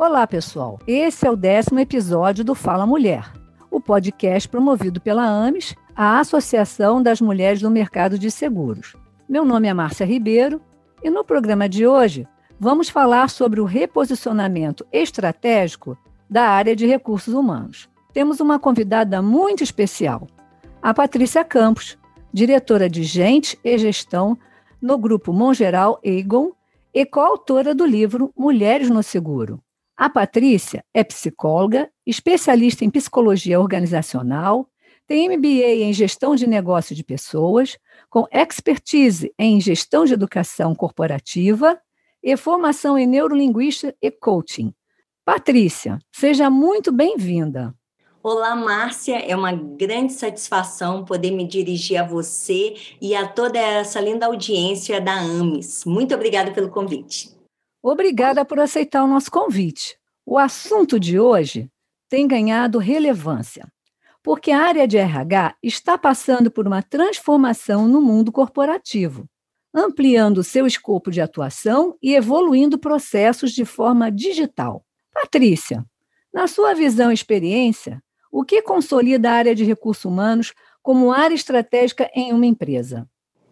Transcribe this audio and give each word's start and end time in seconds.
Olá, 0.00 0.26
pessoal. 0.26 0.78
Esse 0.86 1.26
é 1.26 1.30
o 1.30 1.36
décimo 1.36 1.78
episódio 1.78 2.42
do 2.42 2.54
Fala 2.54 2.86
Mulher, 2.86 3.30
o 3.70 3.78
podcast 3.78 4.48
promovido 4.48 4.98
pela 4.98 5.22
AMES, 5.22 5.74
a 5.94 6.18
Associação 6.18 7.02
das 7.02 7.20
Mulheres 7.20 7.60
do 7.60 7.70
Mercado 7.70 8.18
de 8.18 8.30
Seguros. 8.30 8.96
Meu 9.28 9.44
nome 9.44 9.68
é 9.68 9.74
Márcia 9.74 10.06
Ribeiro 10.06 10.58
e 11.02 11.10
no 11.10 11.22
programa 11.22 11.68
de 11.68 11.86
hoje 11.86 12.26
vamos 12.58 12.88
falar 12.88 13.28
sobre 13.28 13.60
o 13.60 13.66
reposicionamento 13.66 14.86
estratégico 14.90 15.98
da 16.30 16.44
área 16.44 16.74
de 16.74 16.86
recursos 16.86 17.34
humanos. 17.34 17.86
Temos 18.14 18.40
uma 18.40 18.58
convidada 18.58 19.20
muito 19.20 19.62
especial, 19.62 20.26
a 20.80 20.94
Patrícia 20.94 21.44
Campos, 21.44 21.98
diretora 22.32 22.88
de 22.88 23.02
Gente 23.02 23.58
e 23.62 23.76
Gestão 23.76 24.34
no 24.80 24.96
grupo 24.96 25.30
Mongeral 25.30 26.00
Egon 26.02 26.52
e 26.94 27.04
coautora 27.04 27.74
do 27.74 27.84
livro 27.84 28.32
Mulheres 28.34 28.88
no 28.88 29.02
Seguro. 29.02 29.62
A 30.00 30.08
Patrícia 30.08 30.82
é 30.94 31.04
psicóloga, 31.04 31.90
especialista 32.06 32.86
em 32.86 32.88
psicologia 32.88 33.60
organizacional, 33.60 34.66
tem 35.06 35.28
MBA 35.28 35.84
em 35.84 35.92
gestão 35.92 36.34
de 36.34 36.46
negócio 36.46 36.96
de 36.96 37.04
pessoas, 37.04 37.76
com 38.08 38.26
expertise 38.32 39.30
em 39.38 39.60
gestão 39.60 40.06
de 40.06 40.14
educação 40.14 40.74
corporativa 40.74 41.78
e 42.22 42.34
formação 42.34 42.96
em 42.96 43.06
neurolinguística 43.06 43.94
e 44.00 44.10
coaching. 44.10 44.72
Patrícia, 45.22 45.98
seja 46.10 46.48
muito 46.48 46.90
bem-vinda. 46.90 47.74
Olá, 48.22 48.56
Márcia. 48.56 49.18
É 49.18 49.36
uma 49.36 49.52
grande 49.52 50.14
satisfação 50.14 51.04
poder 51.04 51.30
me 51.30 51.46
dirigir 51.46 52.00
a 52.00 52.06
você 52.06 52.74
e 53.02 53.14
a 53.14 53.28
toda 53.28 53.58
essa 53.58 54.00
linda 54.00 54.24
audiência 54.24 54.98
da 54.98 55.12
AMES. 55.12 55.84
Muito 55.84 56.14
obrigada 56.14 56.52
pelo 56.52 56.70
convite. 56.70 57.38
Obrigada 57.82 58.44
por 58.44 58.58
aceitar 58.60 59.04
o 59.04 59.08
nosso 59.08 59.30
convite. 59.30 59.98
O 60.24 60.38
assunto 60.38 61.00
de 61.00 61.18
hoje 61.18 61.70
tem 62.08 62.26
ganhado 62.26 62.78
relevância, 62.78 63.66
porque 64.22 64.50
a 64.50 64.60
área 64.60 64.86
de 64.86 64.98
RH 64.98 65.56
está 65.62 65.96
passando 65.96 66.50
por 66.50 66.66
uma 66.66 66.82
transformação 66.82 67.88
no 67.88 68.00
mundo 68.00 68.30
corporativo 68.30 69.28
ampliando 69.72 70.42
seu 70.42 70.66
escopo 70.66 71.10
de 71.10 71.20
atuação 71.20 71.96
e 72.02 72.14
evoluindo 72.14 72.78
processos 72.78 73.52
de 73.52 73.64
forma 73.64 74.10
digital. 74.10 74.84
Patrícia, 75.12 75.84
na 76.32 76.46
sua 76.46 76.74
visão 76.74 77.10
e 77.10 77.14
experiência, 77.14 78.02
o 78.30 78.44
que 78.44 78.62
consolida 78.62 79.30
a 79.30 79.34
área 79.34 79.54
de 79.54 79.64
recursos 79.64 80.04
humanos 80.04 80.52
como 80.82 81.12
área 81.12 81.34
estratégica 81.34 82.10
em 82.14 82.32
uma 82.32 82.46
empresa? 82.46 83.08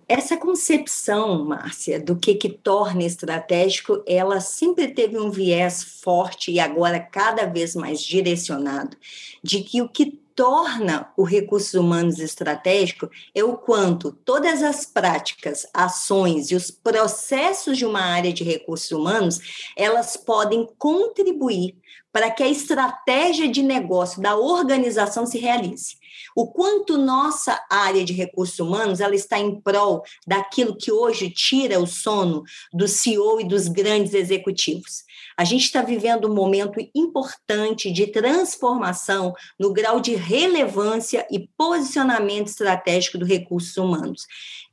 Essa 0.08 0.38
concepção, 0.38 1.44
Márcia, 1.44 2.00
do 2.00 2.16
que, 2.16 2.34
que 2.34 2.48
torna 2.48 3.04
estratégico, 3.04 4.02
ela 4.06 4.40
sempre 4.40 4.88
teve 4.88 5.18
um 5.18 5.30
viés 5.30 5.82
forte 6.02 6.50
e 6.50 6.58
agora 6.58 6.98
cada 6.98 7.44
vez 7.44 7.76
mais 7.76 8.00
direcionado, 8.00 8.96
de 9.42 9.62
que 9.62 9.82
o 9.82 9.88
que 9.88 10.18
torna 10.34 11.12
o 11.14 11.24
recursos 11.24 11.74
humanos 11.74 12.20
estratégico 12.20 13.10
é 13.34 13.44
o 13.44 13.58
quanto 13.58 14.10
todas 14.10 14.62
as 14.62 14.86
práticas, 14.86 15.66
ações 15.74 16.50
e 16.50 16.54
os 16.54 16.70
processos 16.70 17.76
de 17.76 17.84
uma 17.84 18.00
área 18.00 18.32
de 18.32 18.44
recursos 18.44 18.90
humanos, 18.90 19.40
elas 19.76 20.16
podem 20.16 20.66
contribuir 20.78 21.76
para 22.10 22.30
que 22.30 22.42
a 22.42 22.48
estratégia 22.48 23.46
de 23.46 23.62
negócio 23.62 24.22
da 24.22 24.38
organização 24.38 25.26
se 25.26 25.36
realize. 25.36 25.97
O 26.41 26.47
quanto 26.47 26.97
nossa 26.97 27.61
área 27.69 28.05
de 28.05 28.12
recursos 28.12 28.61
humanos 28.61 29.00
ela 29.00 29.17
está 29.17 29.41
em 29.41 29.61
prol 29.61 30.05
daquilo 30.25 30.77
que 30.77 30.92
hoje 30.92 31.28
tira 31.28 31.81
o 31.81 31.86
sono 31.86 32.44
do 32.72 32.86
CEO 32.86 33.41
e 33.41 33.44
dos 33.44 33.67
grandes 33.67 34.14
executivos. 34.14 35.03
A 35.36 35.42
gente 35.42 35.64
está 35.64 35.83
vivendo 35.83 36.31
um 36.31 36.34
momento 36.36 36.78
importante 36.94 37.91
de 37.91 38.06
transformação 38.06 39.34
no 39.59 39.72
grau 39.72 39.98
de 39.98 40.15
relevância 40.15 41.27
e 41.28 41.48
posicionamento 41.59 42.47
estratégico 42.47 43.19
do 43.19 43.27
recursos 43.27 43.77
humanos. 43.77 44.25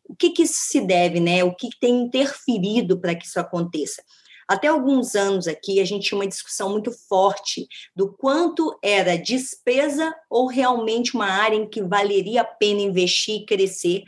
O 0.08 0.16
que, 0.16 0.30
que 0.30 0.44
isso 0.44 0.68
se 0.68 0.82
deve, 0.82 1.20
né? 1.20 1.44
O 1.44 1.56
que 1.56 1.70
tem 1.82 2.04
interferido 2.04 3.00
para 3.00 3.16
que 3.16 3.26
isso 3.26 3.40
aconteça? 3.40 4.04
Até 4.48 4.68
alguns 4.68 5.16
anos 5.16 5.48
aqui, 5.48 5.80
a 5.80 5.86
gente 5.86 6.08
tinha 6.08 6.20
uma 6.20 6.28
discussão 6.28 6.70
muito 6.70 6.92
forte 6.92 7.68
do 7.96 8.14
quanto 8.14 8.78
era 8.84 9.18
despesa 9.18 10.14
ou 10.30 10.48
realmente 10.48 11.16
uma 11.16 11.26
área 11.26 11.56
em 11.56 11.68
que 11.68 11.82
valeria 11.82 12.42
a 12.42 12.46
pena 12.46 12.82
investir 12.82 13.42
e 13.42 13.46
crescer 13.46 14.04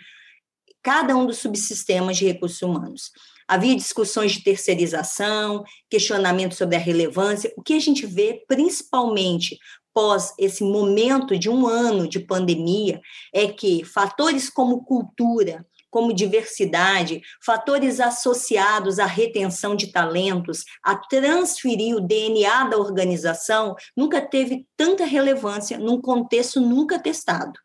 cada 0.83 1.15
um 1.17 1.25
dos 1.25 1.39
subsistemas 1.39 2.17
de 2.17 2.25
recursos 2.25 2.61
humanos. 2.61 3.11
Havia 3.47 3.75
discussões 3.75 4.33
de 4.33 4.43
terceirização, 4.43 5.63
questionamentos 5.89 6.57
sobre 6.57 6.75
a 6.75 6.79
relevância. 6.79 7.51
O 7.57 7.63
que 7.63 7.73
a 7.73 7.79
gente 7.79 8.05
vê, 8.05 8.43
principalmente 8.47 9.57
pós 9.93 10.33
esse 10.37 10.63
momento 10.63 11.37
de 11.39 11.49
um 11.49 11.65
ano 11.65 12.07
de 12.07 12.19
pandemia, 12.19 13.01
é 13.33 13.47
que 13.47 13.83
fatores 13.83 14.49
como 14.49 14.83
cultura, 14.85 15.65
como 15.89 16.13
diversidade, 16.13 17.21
fatores 17.43 17.99
associados 17.99 18.99
à 18.99 19.05
retenção 19.05 19.75
de 19.75 19.87
talentos, 19.87 20.63
a 20.83 20.95
transferir 20.95 21.95
o 21.95 22.01
DNA 22.01 22.65
da 22.65 22.77
organização, 22.77 23.75
nunca 23.95 24.21
teve 24.21 24.65
tanta 24.75 25.05
relevância 25.05 25.77
num 25.77 25.99
contexto 25.99 26.59
nunca 26.59 26.99
testado 26.99 27.59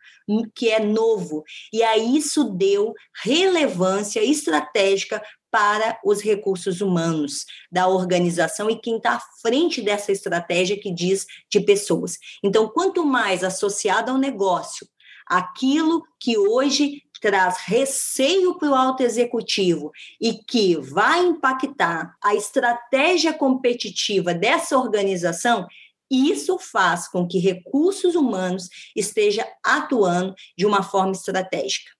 que 0.54 0.70
é 0.70 0.80
novo. 0.80 1.44
E 1.72 1.82
aí 1.82 2.16
isso 2.16 2.44
deu 2.44 2.94
relevância 3.22 4.22
estratégica 4.22 5.22
para 5.50 6.00
os 6.02 6.22
recursos 6.22 6.80
humanos 6.80 7.44
da 7.70 7.86
organização 7.86 8.70
e 8.70 8.80
quem 8.80 8.96
está 8.96 9.16
à 9.16 9.20
frente 9.42 9.82
dessa 9.82 10.10
estratégia 10.10 10.80
que 10.80 10.90
diz 10.90 11.26
de 11.50 11.60
pessoas. 11.60 12.16
Então, 12.42 12.68
quanto 12.68 13.04
mais 13.04 13.44
associado 13.44 14.10
ao 14.10 14.16
negócio, 14.16 14.86
aquilo 15.26 16.02
que 16.18 16.38
hoje 16.38 17.02
traz 17.22 17.58
receio 17.64 18.58
para 18.58 18.68
o 18.68 18.74
alto 18.74 19.04
executivo 19.04 19.92
e 20.20 20.34
que 20.34 20.76
vai 20.76 21.24
impactar 21.24 22.16
a 22.22 22.34
estratégia 22.34 23.32
competitiva 23.32 24.34
dessa 24.34 24.76
organização, 24.76 25.66
isso 26.10 26.58
faz 26.58 27.08
com 27.08 27.26
que 27.26 27.38
recursos 27.38 28.16
humanos 28.16 28.68
esteja 28.94 29.46
atuando 29.64 30.34
de 30.58 30.66
uma 30.66 30.82
forma 30.82 31.12
estratégica. 31.12 31.90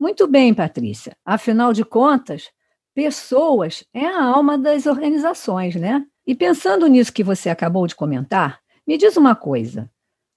Muito 0.00 0.26
bem, 0.26 0.52
Patrícia. 0.52 1.16
Afinal 1.24 1.72
de 1.72 1.84
contas, 1.84 2.50
pessoas 2.94 3.84
é 3.92 4.06
a 4.06 4.24
alma 4.24 4.58
das 4.58 4.86
organizações, 4.86 5.76
né? 5.76 6.04
E 6.26 6.34
pensando 6.34 6.86
nisso 6.86 7.12
que 7.12 7.22
você 7.22 7.50
acabou 7.50 7.86
de 7.86 7.94
comentar, 7.94 8.60
me 8.86 8.96
diz 8.96 9.16
uma 9.16 9.36
coisa: 9.36 9.90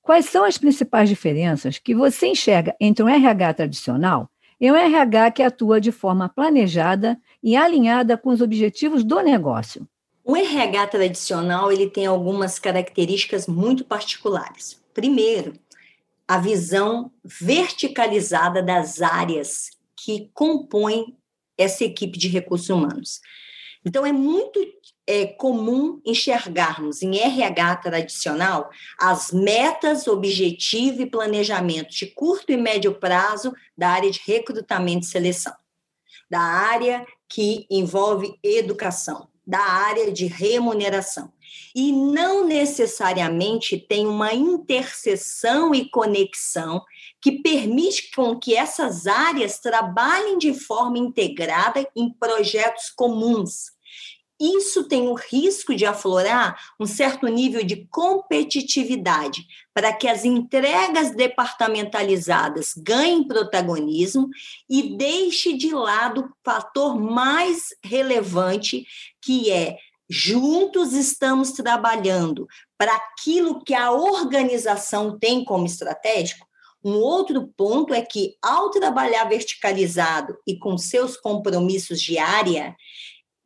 quais 0.08 0.28
são 0.28 0.46
as 0.46 0.58
principais 0.58 1.10
diferenças 1.10 1.78
que 1.78 1.94
você 1.94 2.28
enxerga 2.28 2.74
entre 2.80 3.04
um 3.04 3.10
RH 3.10 3.56
tradicional 3.56 4.32
e 4.58 4.72
um 4.72 4.76
RH 4.76 5.32
que 5.32 5.44
atua 5.44 5.82
de 5.82 5.92
forma 5.92 6.30
planejada 6.30 7.20
e 7.44 7.58
alinhada 7.58 8.18
com 8.18 8.30
os 8.30 8.40
objetivos 8.40 9.04
do 9.04 9.20
negócio? 9.20 9.86
O 10.24 10.34
RH 10.34 10.88
tradicional 10.88 11.74
ele 11.74 11.90
tem 11.90 12.06
algumas 12.06 12.58
características 12.58 13.48
muito 13.48 13.84
particulares. 13.84 14.82
Primeiro, 14.94 15.60
a 16.26 16.38
visão 16.38 17.12
verticalizada 17.22 18.64
das 18.64 19.02
áreas 19.02 19.72
que 19.94 20.32
compõem 20.34 21.18
essa 21.58 21.84
equipe 21.84 22.18
de 22.18 22.30
recursos 22.30 22.70
humanos. 22.70 23.20
Então, 23.86 24.06
é 24.06 24.14
muito 24.14 24.58
é, 25.08 25.26
comum 25.26 26.02
enxergarmos 26.06 27.02
em 27.02 27.18
RH 27.18 27.78
tradicional 27.78 28.70
as 29.00 29.32
metas, 29.32 30.06
objetivo 30.06 31.02
e 31.02 31.10
planejamento 31.10 31.90
de 31.92 32.08
curto 32.08 32.52
e 32.52 32.58
médio 32.58 32.94
prazo 32.94 33.54
da 33.76 33.90
área 33.90 34.12
de 34.12 34.22
recrutamento 34.26 35.06
e 35.06 35.10
seleção, 35.10 35.54
da 36.30 36.42
área 36.42 37.08
que 37.30 37.66
envolve 37.70 38.38
educação, 38.44 39.30
da 39.46 39.62
área 39.62 40.12
de 40.12 40.26
remuneração. 40.26 41.32
E 41.74 41.92
não 41.92 42.46
necessariamente 42.46 43.78
tem 43.78 44.06
uma 44.06 44.34
interseção 44.34 45.74
e 45.74 45.90
conexão 45.90 46.84
que 47.22 47.42
permite 47.42 48.12
com 48.12 48.38
que 48.38 48.56
essas 48.56 49.08
áreas 49.08 49.60
trabalhem 49.60 50.38
de 50.38 50.54
forma 50.54 50.98
integrada 50.98 51.88
em 51.96 52.10
projetos 52.10 52.90
comuns. 52.90 53.77
Isso 54.40 54.84
tem 54.88 55.08
o 55.08 55.16
risco 55.16 55.76
de 55.76 55.86
aflorar 55.86 56.56
um 56.80 56.86
certo 56.86 57.28
nível 57.28 57.64
de 57.64 57.88
competitividade 57.90 59.48
para 59.74 59.92
que 59.92 60.08
as 60.08 60.26
entregas 60.26 61.16
departamentalizadas 61.16 62.74
ganhem 62.78 63.28
protagonismo 63.28 64.30
e 64.70 64.96
deixe 64.96 65.54
de 65.54 65.74
lado 65.74 66.22
o 66.22 66.30
fator 66.44 67.00
mais 67.00 67.70
relevante, 67.84 68.86
que 69.20 69.52
é 69.52 69.78
juntos 70.10 70.94
estamos 70.94 71.52
trabalhando 71.52 72.48
para 72.78 72.96
aquilo 72.96 73.64
que 73.64 73.74
a 73.74 73.92
organização 73.92 75.18
tem 75.18 75.44
como 75.44 75.66
estratégico, 75.66 76.48
um 76.84 76.94
outro 76.94 77.48
ponto 77.58 77.94
é 77.94 78.02
que, 78.02 78.36
ao 78.42 78.70
trabalhar 78.70 79.26
verticalizado 79.26 80.38
e 80.46 80.58
com 80.58 80.78
seus 80.78 81.18
compromissos 81.18 82.00
de 82.00 82.18
área, 82.18 82.76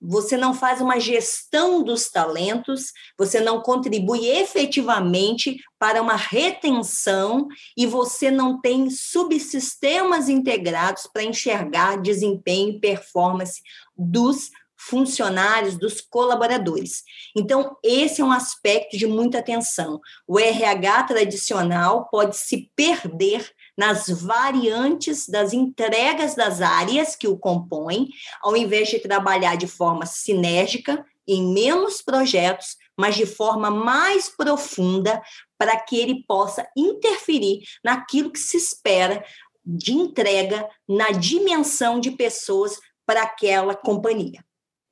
você 0.01 0.35
não 0.35 0.53
faz 0.53 0.81
uma 0.81 0.99
gestão 0.99 1.83
dos 1.83 2.09
talentos, 2.09 2.91
você 3.17 3.39
não 3.39 3.61
contribui 3.61 4.25
efetivamente 4.25 5.57
para 5.77 6.01
uma 6.01 6.15
retenção 6.15 7.47
e 7.77 7.85
você 7.85 8.31
não 8.31 8.59
tem 8.59 8.89
subsistemas 8.89 10.27
integrados 10.27 11.07
para 11.13 11.23
enxergar 11.23 12.01
desempenho 12.01 12.69
e 12.69 12.79
performance 12.79 13.61
dos 13.95 14.49
funcionários, 14.75 15.77
dos 15.77 16.01
colaboradores. 16.01 17.03
Então, 17.37 17.77
esse 17.83 18.21
é 18.21 18.25
um 18.25 18.31
aspecto 18.31 18.97
de 18.97 19.05
muita 19.05 19.37
atenção. 19.37 20.01
O 20.27 20.39
RH 20.39 21.03
tradicional 21.03 22.09
pode 22.09 22.35
se 22.35 22.71
perder 22.75 23.47
nas 23.81 24.07
variantes 24.07 25.27
das 25.27 25.53
entregas 25.53 26.35
das 26.35 26.61
áreas 26.61 27.15
que 27.15 27.27
o 27.27 27.35
compõem, 27.35 28.09
ao 28.43 28.55
invés 28.55 28.89
de 28.89 28.99
trabalhar 28.99 29.55
de 29.55 29.65
forma 29.65 30.05
sinérgica, 30.05 31.03
em 31.27 31.51
menos 31.51 31.99
projetos, 31.99 32.77
mas 32.95 33.15
de 33.15 33.25
forma 33.25 33.71
mais 33.71 34.29
profunda, 34.29 35.19
para 35.57 35.79
que 35.79 35.97
ele 35.97 36.23
possa 36.27 36.63
interferir 36.77 37.63
naquilo 37.83 38.31
que 38.31 38.37
se 38.37 38.55
espera 38.55 39.25
de 39.65 39.93
entrega 39.93 40.69
na 40.87 41.09
dimensão 41.09 41.99
de 41.99 42.11
pessoas 42.11 42.79
para 43.03 43.23
aquela 43.23 43.73
companhia. 43.73 44.45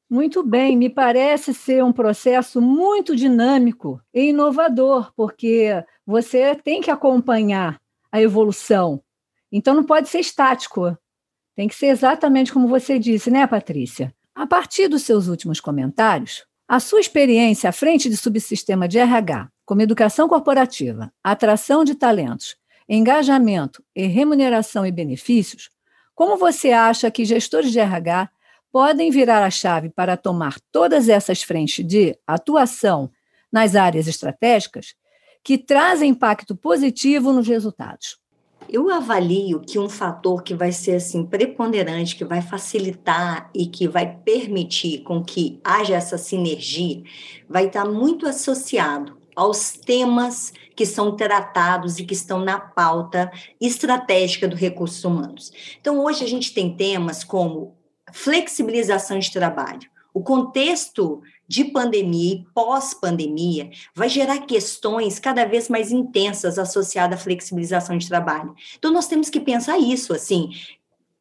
Muito 0.09 0.42
bem, 0.42 0.75
me 0.75 0.89
parece 0.89 1.53
ser 1.53 1.83
um 1.83 1.94
processo 1.94 2.59
muito 2.59 3.15
dinâmico 3.15 4.01
e 4.12 4.30
inovador, 4.30 5.13
porque 5.15 5.83
você 6.03 6.56
tem 6.56 6.81
que 6.81 6.89
acompanhar 6.89 7.79
a 8.11 8.21
evolução. 8.21 9.01
Então 9.51 9.73
não 9.73 9.83
pode 9.83 10.09
ser 10.09 10.19
estático. 10.19 10.97
Tem 11.56 11.67
que 11.67 11.75
ser 11.75 11.88
exatamente 11.88 12.53
como 12.53 12.67
você 12.67 12.97
disse, 12.97 13.29
né, 13.29 13.45
Patrícia? 13.45 14.13
A 14.33 14.47
partir 14.47 14.88
dos 14.88 15.03
seus 15.03 15.27
últimos 15.27 15.59
comentários, 15.59 16.45
a 16.67 16.79
sua 16.79 17.00
experiência 17.00 17.69
à 17.69 17.73
frente 17.73 18.09
de 18.09 18.15
subsistema 18.15 18.88
de 18.88 19.00
RH, 19.00 19.50
como 19.65 19.81
educação 19.81 20.29
corporativa, 20.29 21.11
atração 21.23 21.83
de 21.83 21.95
talentos, 21.95 22.56
engajamento 22.88 23.83
e 23.95 24.06
remuneração 24.06 24.85
e 24.85 24.91
benefícios, 24.91 25.69
como 26.15 26.38
você 26.38 26.71
acha 26.71 27.09
que 27.09 27.25
gestores 27.25 27.71
de 27.71 27.79
RH 27.79 28.29
podem 28.71 29.09
virar 29.09 29.44
a 29.44 29.50
chave 29.50 29.89
para 29.89 30.15
tomar 30.15 30.59
todas 30.71 31.09
essas 31.09 31.41
frentes 31.41 31.85
de 31.85 32.17
atuação 32.25 33.11
nas 33.51 33.75
áreas 33.75 34.07
estratégicas 34.07 34.94
que 35.44 35.57
trazem 35.57 36.12
impacto 36.12 36.56
positivo 36.56 37.31
nos 37.31 37.47
resultados. 37.47 38.18
Eu 38.68 38.89
avalio 38.91 39.62
que 39.62 39.80
um 39.80 39.89
fator 39.89 40.44
que 40.44 40.53
vai 40.53 40.71
ser 40.71 40.97
assim 40.97 41.25
preponderante, 41.25 42.15
que 42.15 42.24
vai 42.24 42.41
facilitar 42.41 43.50
e 43.53 43.65
que 43.65 43.88
vai 43.88 44.15
permitir 44.18 45.00
com 45.00 45.24
que 45.24 45.59
haja 45.63 45.95
essa 45.95 46.19
sinergia, 46.19 47.01
vai 47.50 47.65
estar 47.65 47.86
muito 47.86 48.27
associado 48.27 49.18
aos 49.36 49.71
temas 49.71 50.53
que 50.75 50.86
são 50.86 51.15
tratados 51.15 51.97
e 51.97 52.06
que 52.06 52.13
estão 52.13 52.42
na 52.42 52.59
pauta 52.59 53.31
estratégica 53.59 54.47
do 54.47 54.56
recursos 54.56 55.03
humanos. 55.03 55.51
Então, 55.80 56.03
hoje 56.03 56.24
a 56.24 56.27
gente 56.27 56.53
tem 56.53 56.75
temas 56.75 57.24
como 57.24 57.75
flexibilização 58.12 59.18
de 59.18 59.31
trabalho. 59.31 59.89
O 60.13 60.21
contexto 60.21 61.21
de 61.50 61.66
pandemia 61.66 62.36
e 62.36 62.46
pós-pandemia 62.54 63.72
vai 63.96 64.07
gerar 64.07 64.38
questões 64.46 65.18
cada 65.18 65.46
vez 65.46 65.68
mais 65.68 65.92
intensas 65.92 66.60
associadas 66.60 67.19
à 67.19 67.24
flexibilização 67.24 67.98
de 67.98 68.07
trabalho. 68.07 68.54
Então, 68.78 68.94
nós 68.94 69.07
temos 69.07 69.31
que 69.31 69.40
pensar 69.40 69.80
isso, 69.80 70.13
assim, 70.13 70.51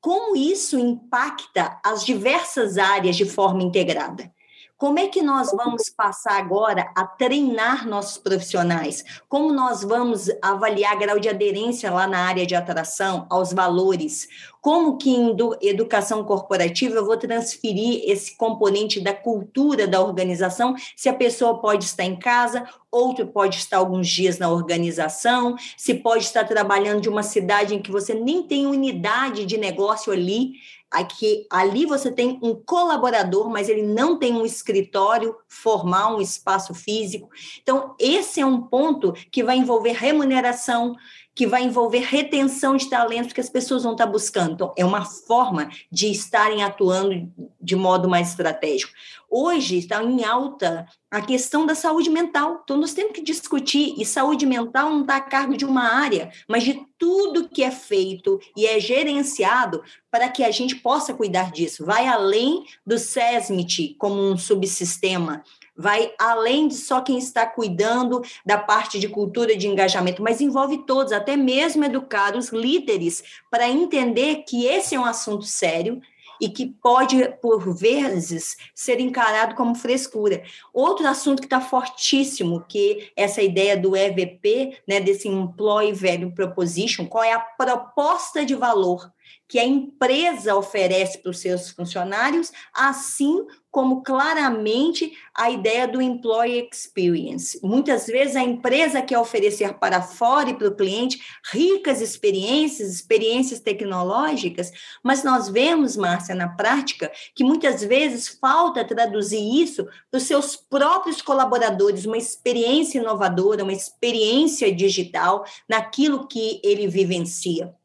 como 0.01 0.37
isso 0.37 0.79
impacta 0.79 1.81
as 1.83 2.05
diversas 2.05 2.77
áreas 2.77 3.17
de 3.17 3.25
forma 3.25 3.63
integrada. 3.63 4.31
Como 4.79 5.01
é 5.01 5.09
que 5.09 5.21
nós 5.21 5.51
vamos 5.51 5.91
passar 5.91 6.39
agora 6.39 6.93
a 6.95 7.05
treinar 7.05 7.85
nossos 7.85 8.17
profissionais? 8.17 9.05
Como 9.29 9.53
nós 9.53 9.83
vamos 9.83 10.31
avaliar 10.41 10.97
grau 10.97 11.19
de 11.19 11.29
aderência 11.29 11.91
lá 11.91 12.07
na 12.07 12.21
área 12.21 12.47
de 12.47 12.55
atração, 12.55 13.27
aos 13.29 13.53
valores? 13.53 14.29
Como 14.61 14.97
que 14.97 15.11
em 15.11 15.37
educação 15.63 16.23
corporativa 16.23 16.95
eu 16.95 17.05
vou 17.05 17.17
transferir 17.17 18.03
esse 18.05 18.37
componente 18.37 19.01
da 19.01 19.13
cultura 19.13 19.85
da 19.85 20.01
organização, 20.01 20.77
se 20.97 21.09
a 21.09 21.15
pessoa 21.15 21.61
pode 21.61 21.85
estar 21.85 22.05
em 22.05 22.15
casa, 22.15 22.65
outro 22.89 23.27
pode 23.27 23.57
estar 23.57 23.79
alguns 23.79 24.09
dias 24.09 24.39
na 24.39 24.49
organização, 24.49 25.57
se 25.77 25.95
pode 25.95 26.23
estar 26.23 26.45
trabalhando 26.45 27.01
de 27.01 27.09
uma 27.09 27.25
cidade 27.25 27.75
em 27.75 27.83
que 27.83 27.91
você 27.91 28.15
nem 28.15 28.45
tem 28.45 28.65
unidade 28.65 29.45
de 29.45 29.59
negócio 29.59 30.13
ali, 30.13 30.53
Aqui, 30.90 31.46
ali 31.50 31.85
você 31.85 32.11
tem 32.11 32.38
um 32.43 32.55
colaborador, 32.55 33.50
mas 33.50 33.69
ele 33.69 33.82
não 33.82 34.19
tem 34.19 34.32
um 34.32 34.46
escritório 34.46 35.37
formal, 35.46 36.17
um 36.17 36.20
espaço 36.20 36.73
físico. 36.73 37.29
Então, 37.62 37.94
esse 37.99 38.40
é 38.40 38.46
um 38.46 38.62
ponto 38.62 39.12
que 39.31 39.44
vai 39.44 39.56
envolver 39.58 39.93
remuneração, 39.93 40.96
que 41.38 41.46
vai 41.46 41.62
envolver 41.62 42.00
retenção 42.00 42.76
de 42.76 42.90
talentos 42.90 43.32
que 43.32 43.40
as 43.40 43.49
pessoas 43.49 43.85
vão 43.85 43.93
estar 43.93 44.06
buscando. 44.06 44.55
Então, 44.55 44.75
é 44.76 44.85
uma 44.85 45.05
forma 45.05 45.70
de 45.88 46.11
estarem 46.11 46.64
atuando 46.64 47.32
de 47.61 47.76
modo 47.76 48.08
mais 48.08 48.31
estratégico. 48.31 48.93
Hoje 49.31 49.79
está 49.79 50.02
em 50.02 50.25
alta 50.25 50.85
a 51.08 51.20
questão 51.20 51.64
da 51.64 51.76
saúde 51.76 52.11
mental. 52.11 52.62
Então, 52.64 52.76
nós 52.76 52.93
temos 52.93 53.12
que 53.12 53.23
discutir, 53.23 53.94
e 53.96 54.05
saúde 54.05 54.46
mental 54.46 54.90
não 54.90 55.02
está 55.02 55.17
a 55.17 55.20
cargo 55.20 55.56
de 55.56 55.64
uma 55.64 55.85
área, 55.85 56.32
mas 56.49 56.64
de 56.64 56.85
tudo 56.99 57.49
que 57.49 57.62
é 57.62 57.70
feito 57.70 58.40
e 58.56 58.67
é 58.67 58.81
gerenciado 58.81 59.81
para 60.11 60.29
que 60.29 60.43
a 60.43 60.50
gente 60.50 60.75
possa 60.75 61.14
cuidar 61.14 61.52
disso. 61.52 61.87
Vai 61.87 62.08
além 62.08 62.64
do 62.85 62.99
SESMIT 62.99 63.94
como 63.96 64.20
um 64.20 64.37
subsistema, 64.37 65.44
vai 65.79 66.13
além 66.19 66.67
de 66.67 66.75
só 66.75 67.01
quem 67.01 67.17
está 67.17 67.47
cuidando 67.47 68.21
da 68.45 68.59
parte 68.59 68.99
de 68.99 69.09
cultura 69.09 69.57
de 69.57 69.69
engajamento, 69.69 70.21
mas 70.21 70.41
envolve 70.41 70.79
todos, 70.79 71.13
até 71.13 71.37
mesmo 71.37 71.85
educar 71.85 72.35
os 72.35 72.49
líderes 72.49 73.23
para 73.49 73.69
entender 73.69 74.43
que 74.43 74.67
esse 74.67 74.97
é 74.97 75.01
um 75.01 75.05
assunto 75.05 75.45
sério 75.45 76.03
e 76.41 76.49
que 76.49 76.67
pode, 76.67 77.29
por 77.41 77.75
vezes, 77.75 78.57
ser 78.75 79.01
encarado 79.01 79.55
como 79.55 79.75
frescura. 79.75 80.43
Outro 80.73 81.07
assunto 81.07 81.41
que 81.41 81.47
está 81.47 81.61
fortíssimo, 81.61 82.65
que 82.69 83.11
essa 83.17 83.43
ideia 83.43 83.77
do 83.77 83.97
EVP, 83.97 84.79
né, 84.87 85.01
desse 85.01 85.29
Employee 85.29 85.93
Value 85.93 86.33
Proposition, 86.33 87.07
qual 87.07 87.25
é 87.25 87.33
a 87.33 87.41
proposta 87.41 88.45
de 88.45 88.55
valor 88.55 89.13
que 89.49 89.59
a 89.59 89.65
empresa 89.65 90.55
oferece 90.55 91.19
para 91.19 91.31
os 91.31 91.39
seus 91.39 91.71
funcionários, 91.71 92.52
assim 92.75 93.47
como 93.71 94.02
claramente 94.02 95.12
a 95.35 95.50
ideia 95.50 95.87
do 95.87 96.02
employee 96.02 96.69
experience. 96.71 97.59
Muitas 97.62 98.07
vezes 98.07 98.35
a 98.35 98.43
empresa 98.43 99.02
quer 99.02 99.19
oferecer 99.19 99.75
para 99.75 100.02
fora 100.02 100.50
e 100.50 100.55
para 100.55 100.69
o 100.69 100.75
cliente 100.75 101.21
ricas 101.52 102.00
experiências, 102.00 102.91
experiências 102.91 103.61
tecnológicas, 103.61 104.73
mas 105.02 105.23
nós 105.23 105.49
vemos, 105.49 105.97
Márcia, 105.97 106.35
na 106.35 106.49
prática, 106.49 107.12
que 107.35 107.45
muitas 107.45 107.83
vezes 107.83 108.29
falta 108.29 108.85
traduzir 108.85 109.62
isso 109.62 109.87
para 110.11 110.19
os 110.19 110.25
seus 110.25 110.57
próprios 110.57 111.23
colaboradores, 111.23 112.05
uma 112.05 112.19
experiência 112.19 112.99
inovadora, 112.99 113.62
uma 113.62 113.73
experiência 113.73 114.75
digital 114.75 115.45
naquilo 115.69 116.26
que 116.26 116.61
ele 116.64 116.88
vivencia. 116.88 117.77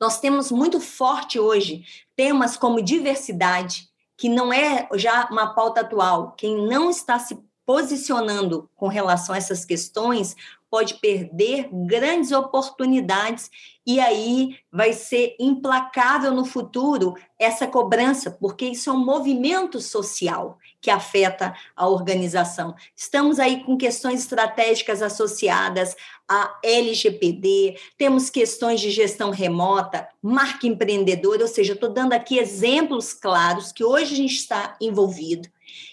Nós 0.00 0.18
temos 0.18 0.50
muito 0.50 0.80
forte 0.80 1.38
hoje 1.38 1.84
temas 2.16 2.56
como 2.56 2.82
diversidade, 2.82 3.88
que 4.16 4.28
não 4.28 4.52
é 4.52 4.88
já 4.94 5.28
uma 5.30 5.54
pauta 5.54 5.82
atual. 5.82 6.32
Quem 6.32 6.66
não 6.66 6.88
está 6.88 7.18
se 7.18 7.38
posicionando 7.66 8.68
com 8.74 8.88
relação 8.88 9.34
a 9.34 9.38
essas 9.38 9.64
questões 9.64 10.34
pode 10.70 10.94
perder 10.94 11.68
grandes 11.70 12.32
oportunidades 12.32 13.50
e 13.90 13.98
aí 13.98 14.56
vai 14.70 14.92
ser 14.92 15.34
implacável 15.40 16.32
no 16.32 16.44
futuro 16.44 17.16
essa 17.36 17.66
cobrança, 17.66 18.30
porque 18.30 18.66
isso 18.66 18.88
é 18.88 18.92
um 18.92 19.04
movimento 19.04 19.80
social 19.80 20.58
que 20.80 20.90
afeta 20.90 21.52
a 21.74 21.88
organização. 21.88 22.76
Estamos 22.94 23.40
aí 23.40 23.64
com 23.64 23.76
questões 23.76 24.20
estratégicas 24.20 25.02
associadas 25.02 25.96
a 26.28 26.56
LGPD, 26.62 27.80
temos 27.98 28.30
questões 28.30 28.80
de 28.80 28.92
gestão 28.92 29.30
remota, 29.30 30.06
marca 30.22 30.68
empreendedora, 30.68 31.42
ou 31.42 31.48
seja, 31.48 31.72
estou 31.72 31.92
dando 31.92 32.12
aqui 32.12 32.38
exemplos 32.38 33.12
claros 33.12 33.72
que 33.72 33.82
hoje 33.82 34.14
a 34.14 34.16
gente 34.16 34.36
está 34.36 34.76
envolvido 34.80 35.48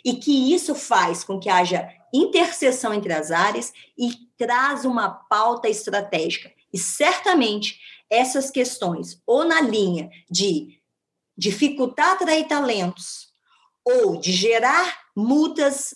e 0.05 0.13
que 0.13 0.53
isso 0.53 0.75
faz 0.75 1.23
com 1.23 1.39
que 1.39 1.49
haja 1.49 1.89
interseção 2.13 2.93
entre 2.93 3.11
as 3.11 3.31
áreas 3.31 3.73
e 3.97 4.11
traz 4.37 4.85
uma 4.85 5.09
pauta 5.09 5.67
estratégica. 5.67 6.55
E 6.77 6.79
certamente 6.79 7.79
essas 8.07 8.51
questões, 8.51 9.19
ou 9.25 9.43
na 9.43 9.59
linha 9.59 10.11
de 10.29 10.79
dificultar 11.35 12.11
atrair 12.11 12.47
talentos, 12.47 13.29
ou 13.83 14.17
de 14.17 14.31
gerar 14.31 14.99
multas 15.15 15.95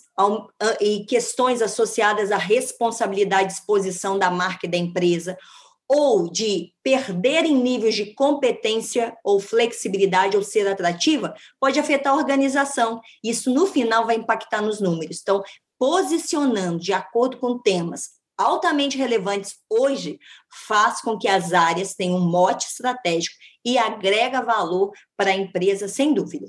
e 0.80 1.04
questões 1.04 1.62
associadas 1.62 2.32
à 2.32 2.36
responsabilidade 2.36 3.50
de 3.50 3.54
exposição 3.54 4.18
da 4.18 4.28
marca 4.28 4.66
e 4.66 4.68
da 4.68 4.76
empresa, 4.76 5.38
ou 5.86 6.28
de 6.28 6.72
perder 6.82 7.44
em 7.44 7.54
níveis 7.54 7.94
de 7.94 8.06
competência 8.14 9.16
ou 9.22 9.38
flexibilidade 9.38 10.36
ou 10.36 10.42
ser 10.42 10.66
atrativa, 10.66 11.32
pode 11.60 11.78
afetar 11.78 12.12
a 12.12 12.16
organização. 12.16 13.00
Isso, 13.22 13.54
no 13.54 13.66
final, 13.68 14.04
vai 14.04 14.16
impactar 14.16 14.60
nos 14.60 14.80
números. 14.80 15.20
Então, 15.22 15.44
posicionando 15.78 16.80
de 16.80 16.92
acordo 16.92 17.36
com 17.36 17.56
temas 17.56 18.20
altamente 18.36 18.96
relevantes 18.96 19.56
hoje, 19.68 20.18
faz 20.66 21.00
com 21.00 21.18
que 21.18 21.28
as 21.28 21.52
áreas 21.52 21.94
tenham 21.94 22.16
um 22.16 22.30
mote 22.30 22.66
estratégico 22.66 23.36
e 23.64 23.78
agrega 23.78 24.42
valor 24.42 24.92
para 25.16 25.30
a 25.30 25.36
empresa, 25.36 25.88
sem 25.88 26.12
dúvida. 26.12 26.46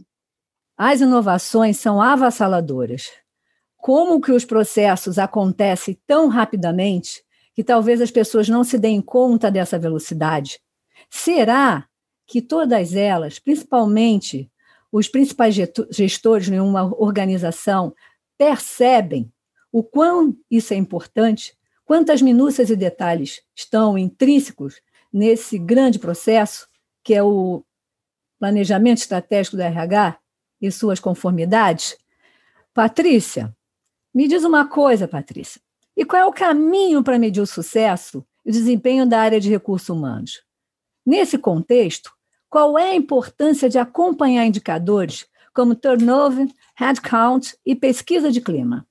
As 0.78 1.02
inovações 1.02 1.78
são 1.78 2.02
avassaladoras. 2.02 3.12
Como 3.78 4.22
que 4.22 4.32
os 4.32 4.46
processos 4.46 5.20
acontecem 5.20 6.00
tão 6.08 6.30
rapidamente 6.30 7.24
que 7.54 7.64
talvez 7.64 8.02
as 8.02 8.10
pessoas 8.10 8.50
não 8.50 8.64
se 8.64 8.80
deem 8.80 9.02
conta 9.02 9.52
dessa 9.52 9.78
velocidade? 9.78 10.60
Será 11.10 11.88
que 12.26 12.42
todas 12.42 12.96
elas, 12.96 13.38
principalmente 13.38 14.50
os 14.92 15.08
principais 15.08 15.56
gestores 15.92 16.48
em 16.48 16.60
uma 16.60 16.86
organização, 17.00 17.94
percebem 18.38 19.32
o 19.72 19.84
quão 19.84 20.36
isso 20.50 20.74
é 20.74 20.78
importante? 20.78 21.56
Quantas 21.86 22.22
minúcias 22.22 22.70
e 22.70 22.76
detalhes 22.76 23.42
estão 23.56 23.98
intrínsecos 23.98 24.82
nesse 25.12 25.58
grande 25.58 26.00
processo 26.00 26.68
que 27.04 27.14
é 27.14 27.22
o 27.22 27.64
planejamento 28.40 29.00
estratégico 29.00 29.58
do 29.58 29.64
RH 29.64 30.18
e 30.62 30.72
suas 30.72 31.00
conformidades? 31.00 31.98
Patrícia, 32.74 33.56
me 34.14 34.28
diz 34.28 34.44
uma 34.44 34.68
coisa, 34.68 35.08
Patrícia. 35.08 35.62
E 35.96 36.06
qual 36.06 36.22
é 36.22 36.26
o 36.26 36.34
caminho 36.34 37.04
para 37.04 37.20
medir 37.20 37.42
o 37.42 37.48
sucesso 37.48 38.26
e 38.46 38.50
o 38.50 38.54
desempenho 38.54 39.06
da 39.06 39.20
área 39.20 39.40
de 39.40 39.50
recursos 39.50 39.90
humanos? 39.90 40.44
Nesse 41.06 41.38
contexto, 41.38 42.12
qual 42.50 42.78
é 42.78 42.92
a 42.92 42.96
importância 42.96 43.68
de 43.68 43.78
acompanhar 43.78 44.46
indicadores 44.46 45.28
como 45.54 45.76
turnover, 45.76 46.48
headcount 46.76 47.56
e 47.66 47.76
pesquisa 47.76 48.32
de 48.32 48.40
clima? 48.40 48.88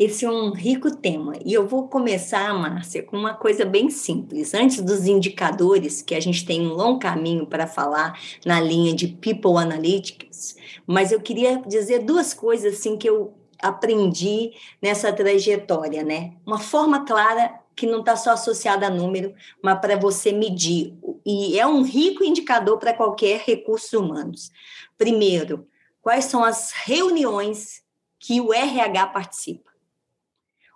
Esse 0.00 0.24
é 0.24 0.30
um 0.30 0.50
rico 0.50 0.96
tema 0.96 1.34
e 1.44 1.52
eu 1.52 1.68
vou 1.68 1.86
começar, 1.86 2.54
Márcia, 2.54 3.02
com 3.02 3.18
uma 3.18 3.34
coisa 3.34 3.66
bem 3.66 3.90
simples. 3.90 4.54
Antes 4.54 4.80
dos 4.80 5.06
indicadores, 5.06 6.00
que 6.00 6.14
a 6.14 6.20
gente 6.20 6.46
tem 6.46 6.62
um 6.62 6.72
longo 6.72 6.98
caminho 6.98 7.46
para 7.46 7.66
falar 7.66 8.18
na 8.46 8.58
linha 8.58 8.94
de 8.94 9.08
People 9.08 9.58
Analytics, 9.58 10.56
mas 10.86 11.12
eu 11.12 11.20
queria 11.20 11.58
dizer 11.66 11.98
duas 11.98 12.32
coisas 12.32 12.78
assim 12.78 12.96
que 12.96 13.06
eu 13.06 13.34
aprendi 13.60 14.52
nessa 14.80 15.12
trajetória, 15.12 16.02
né? 16.02 16.32
Uma 16.46 16.58
forma 16.58 17.04
clara 17.04 17.60
que 17.76 17.86
não 17.86 18.00
está 18.00 18.16
só 18.16 18.30
associada 18.30 18.86
a 18.86 18.90
número, 18.90 19.34
mas 19.62 19.80
para 19.80 19.98
você 19.98 20.32
medir. 20.32 20.94
E 21.26 21.60
é 21.60 21.66
um 21.66 21.82
rico 21.82 22.24
indicador 22.24 22.78
para 22.78 22.94
qualquer 22.94 23.42
recursos 23.44 23.92
humanos. 23.92 24.50
Primeiro, 24.96 25.68
quais 26.00 26.24
são 26.24 26.42
as 26.42 26.72
reuniões 26.72 27.82
que 28.18 28.40
o 28.40 28.54
RH 28.54 29.06
participa? 29.08 29.69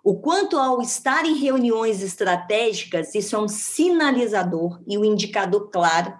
O 0.05 0.13
quanto 0.13 0.59
ao 0.59 0.83
estar 0.83 1.25
em 1.25 1.33
reuniões 1.33 2.03
estratégicas, 2.03 3.15
isso 3.15 3.35
é 3.35 3.39
um 3.39 3.47
sinalizador 3.47 4.79
e 4.85 4.99
um 4.99 5.03
indicador 5.03 5.71
claro 5.71 6.13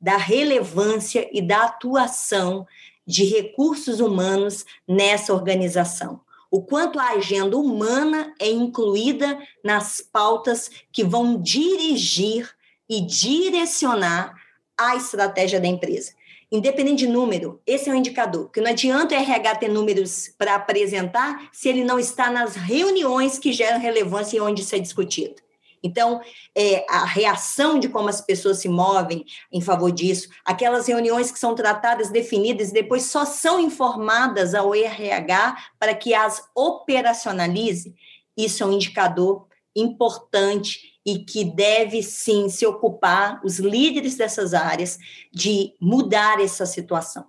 da 0.00 0.16
relevância 0.16 1.30
e 1.32 1.40
da 1.40 1.66
atuação 1.66 2.66
de 3.06 3.22
recursos 3.22 4.00
humanos 4.00 4.64
nessa 4.88 5.32
organização. 5.32 6.20
O 6.50 6.62
quanto 6.62 6.98
a 6.98 7.10
agenda 7.10 7.56
humana 7.56 8.34
é 8.40 8.50
incluída 8.50 9.38
nas 9.62 10.00
pautas 10.00 10.68
que 10.90 11.04
vão 11.04 11.40
dirigir 11.40 12.50
e 12.88 13.00
direcionar 13.00 14.34
a 14.76 14.96
estratégia 14.96 15.60
da 15.60 15.68
empresa. 15.68 16.10
Independente 16.50 17.00
de 17.00 17.08
número, 17.08 17.60
esse 17.66 17.90
é 17.90 17.92
um 17.92 17.96
indicador, 17.96 18.44
porque 18.44 18.60
não 18.60 18.70
adianta 18.70 19.14
o 19.14 19.18
RH 19.18 19.56
ter 19.56 19.68
números 19.68 20.30
para 20.38 20.54
apresentar 20.54 21.50
se 21.52 21.68
ele 21.68 21.84
não 21.84 21.98
está 21.98 22.30
nas 22.30 22.56
reuniões 22.56 23.38
que 23.38 23.52
geram 23.52 23.78
relevância 23.78 24.38
e 24.38 24.40
onde 24.40 24.62
isso 24.62 24.74
é 24.74 24.78
discutido. 24.78 25.34
Então, 25.82 26.20
é, 26.56 26.84
a 26.88 27.04
reação 27.04 27.78
de 27.78 27.88
como 27.88 28.08
as 28.08 28.20
pessoas 28.20 28.58
se 28.58 28.68
movem 28.68 29.24
em 29.52 29.60
favor 29.60 29.92
disso, 29.92 30.28
aquelas 30.44 30.86
reuniões 30.86 31.30
que 31.30 31.38
são 31.38 31.54
tratadas, 31.54 32.10
definidas, 32.10 32.70
e 32.70 32.74
depois 32.74 33.04
só 33.04 33.24
são 33.24 33.60
informadas 33.60 34.54
ao 34.54 34.74
RH 34.74 35.56
para 35.78 35.94
que 35.94 36.14
as 36.14 36.42
operacionalize, 36.54 37.94
isso 38.36 38.62
é 38.62 38.66
um 38.66 38.72
indicador 38.72 39.46
importante 39.76 40.97
e 41.08 41.24
que 41.24 41.42
deve 41.42 42.02
sim 42.02 42.50
se 42.50 42.66
ocupar 42.66 43.40
os 43.42 43.58
líderes 43.58 44.16
dessas 44.16 44.52
áreas 44.52 44.98
de 45.32 45.72
mudar 45.80 46.38
essa 46.38 46.66
situação. 46.66 47.24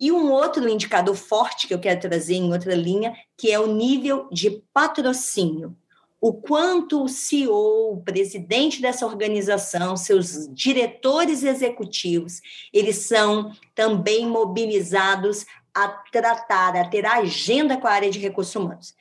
E 0.00 0.10
um 0.10 0.32
outro 0.32 0.66
indicador 0.66 1.14
forte 1.14 1.66
que 1.66 1.74
eu 1.74 1.78
quero 1.78 2.00
trazer 2.00 2.36
em 2.36 2.50
outra 2.50 2.74
linha, 2.74 3.14
que 3.36 3.50
é 3.50 3.58
o 3.58 3.66
nível 3.66 4.28
de 4.32 4.62
patrocínio 4.72 5.76
o 6.20 6.32
quanto 6.32 7.04
o 7.04 7.08
CEO, 7.08 7.92
o 7.92 8.02
presidente 8.02 8.82
dessa 8.82 9.06
organização, 9.06 9.96
seus 9.96 10.48
diretores 10.52 11.44
executivos, 11.44 12.40
eles 12.72 12.96
são 12.96 13.52
também 13.74 14.26
mobilizados 14.26 15.46
a 15.72 15.86
tratar, 16.10 16.76
a 16.76 16.88
ter 16.88 17.06
agenda 17.06 17.76
com 17.76 17.86
a 17.86 17.92
área 17.92 18.10
de 18.10 18.18
recursos 18.18 18.54
humanos. 18.56 18.94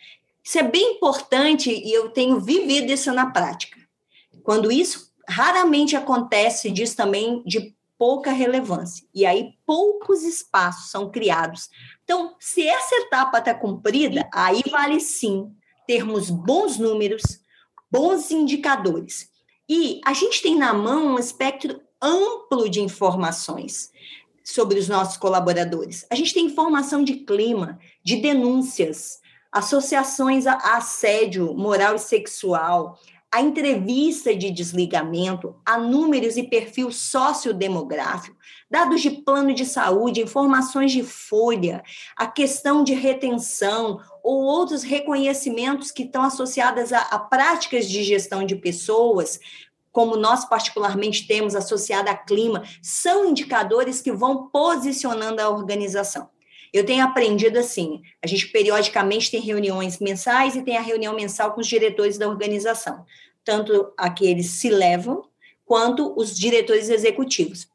Isso 0.43 0.60
é 0.60 0.63
bem 0.63 0.93
importante 0.93 1.72
e 1.72 1.91
eu 1.91 2.10
tenho 2.10 2.39
vivido 2.39 2.91
isso 2.91 3.12
na 3.12 3.31
prática. 3.31 3.76
Quando 4.47 4.71
isso 4.71 5.11
raramente 5.27 5.97
acontece, 5.97 6.71
diz 6.71 6.95
também 6.95 7.43
de 7.45 7.75
pouca 7.97 8.31
relevância. 8.31 9.05
E 9.13 9.25
aí 9.25 9.49
poucos 9.65 10.23
espaços 10.23 10.89
são 10.89 11.11
criados. 11.11 11.69
Então, 12.05 12.33
se 12.39 12.65
essa 12.65 12.95
etapa 12.95 13.39
está 13.39 13.53
cumprida, 13.53 14.25
aí 14.33 14.63
vale 14.71 15.01
sim 15.01 15.51
termos 15.85 16.29
bons 16.29 16.77
números, 16.77 17.41
bons 17.91 18.31
indicadores. 18.31 19.27
E 19.67 19.99
a 20.05 20.13
gente 20.13 20.41
tem 20.41 20.57
na 20.57 20.73
mão 20.73 21.07
um 21.07 21.19
espectro 21.19 21.81
amplo 22.01 22.69
de 22.69 22.79
informações 22.79 23.91
sobre 24.45 24.79
os 24.79 24.87
nossos 24.87 25.17
colaboradores. 25.17 26.05
A 26.09 26.15
gente 26.15 26.33
tem 26.33 26.45
informação 26.45 27.03
de 27.03 27.15
clima, 27.15 27.77
de 28.01 28.15
denúncias, 28.21 29.19
associações 29.51 30.47
a 30.47 30.77
assédio 30.77 31.53
moral 31.53 31.95
e 31.95 31.99
sexual, 31.99 32.97
a 33.31 33.41
entrevista 33.41 34.34
de 34.34 34.50
desligamento, 34.50 35.55
a 35.65 35.77
números 35.77 36.38
e 36.38 36.43
perfil 36.43 36.91
sociodemográfico, 36.91 38.38
dados 38.72 39.01
de 39.01 39.12
plano 39.12 39.53
de 39.53 39.65
saúde, 39.65 40.22
informações 40.22 40.91
de 40.91 41.03
folha, 41.03 41.84
a 42.15 42.25
questão 42.25 42.84
de 42.84 42.93
retenção 42.93 44.00
ou 44.24 44.43
outros 44.43 44.84
reconhecimentos 44.84 45.91
que 45.91 46.03
estão 46.03 46.24
associados 46.24 46.93
a, 46.93 47.01
a 47.01 47.19
práticas 47.19 47.89
de 47.89 48.03
gestão 48.03 48.46
de 48.46 48.55
pessoas, 48.55 49.39
como 49.91 50.15
nós 50.15 50.46
particularmente 50.46 51.27
temos 51.27 51.55
associada 51.55 52.12
a 52.12 52.15
clima, 52.15 52.63
são 52.81 53.25
indicadores 53.25 54.00
que 54.00 54.12
vão 54.12 54.48
posicionando 54.48 55.41
a 55.41 55.50
organização. 55.50 56.29
Eu 56.74 56.86
tenho 56.86 57.03
aprendido 57.03 57.57
assim: 57.57 58.01
a 58.21 58.27
gente 58.27 58.47
periodicamente 58.47 59.31
tem 59.31 59.41
reuniões 59.41 60.00
mensais 60.00 60.55
e 60.55 60.62
tem 60.62 60.77
a 60.77 60.81
reunião 60.81 61.15
mensal 61.15 61.53
com 61.53 61.62
os 61.62 61.67
diretores 61.67 62.17
da 62.17 62.27
organização, 62.27 63.05
tanto 63.43 63.93
aqueles 63.97 64.47
se 64.51 64.69
levam 64.69 65.25
quanto 65.65 66.13
os 66.17 66.38
diretores 66.38 66.89
executivos. 66.89 67.67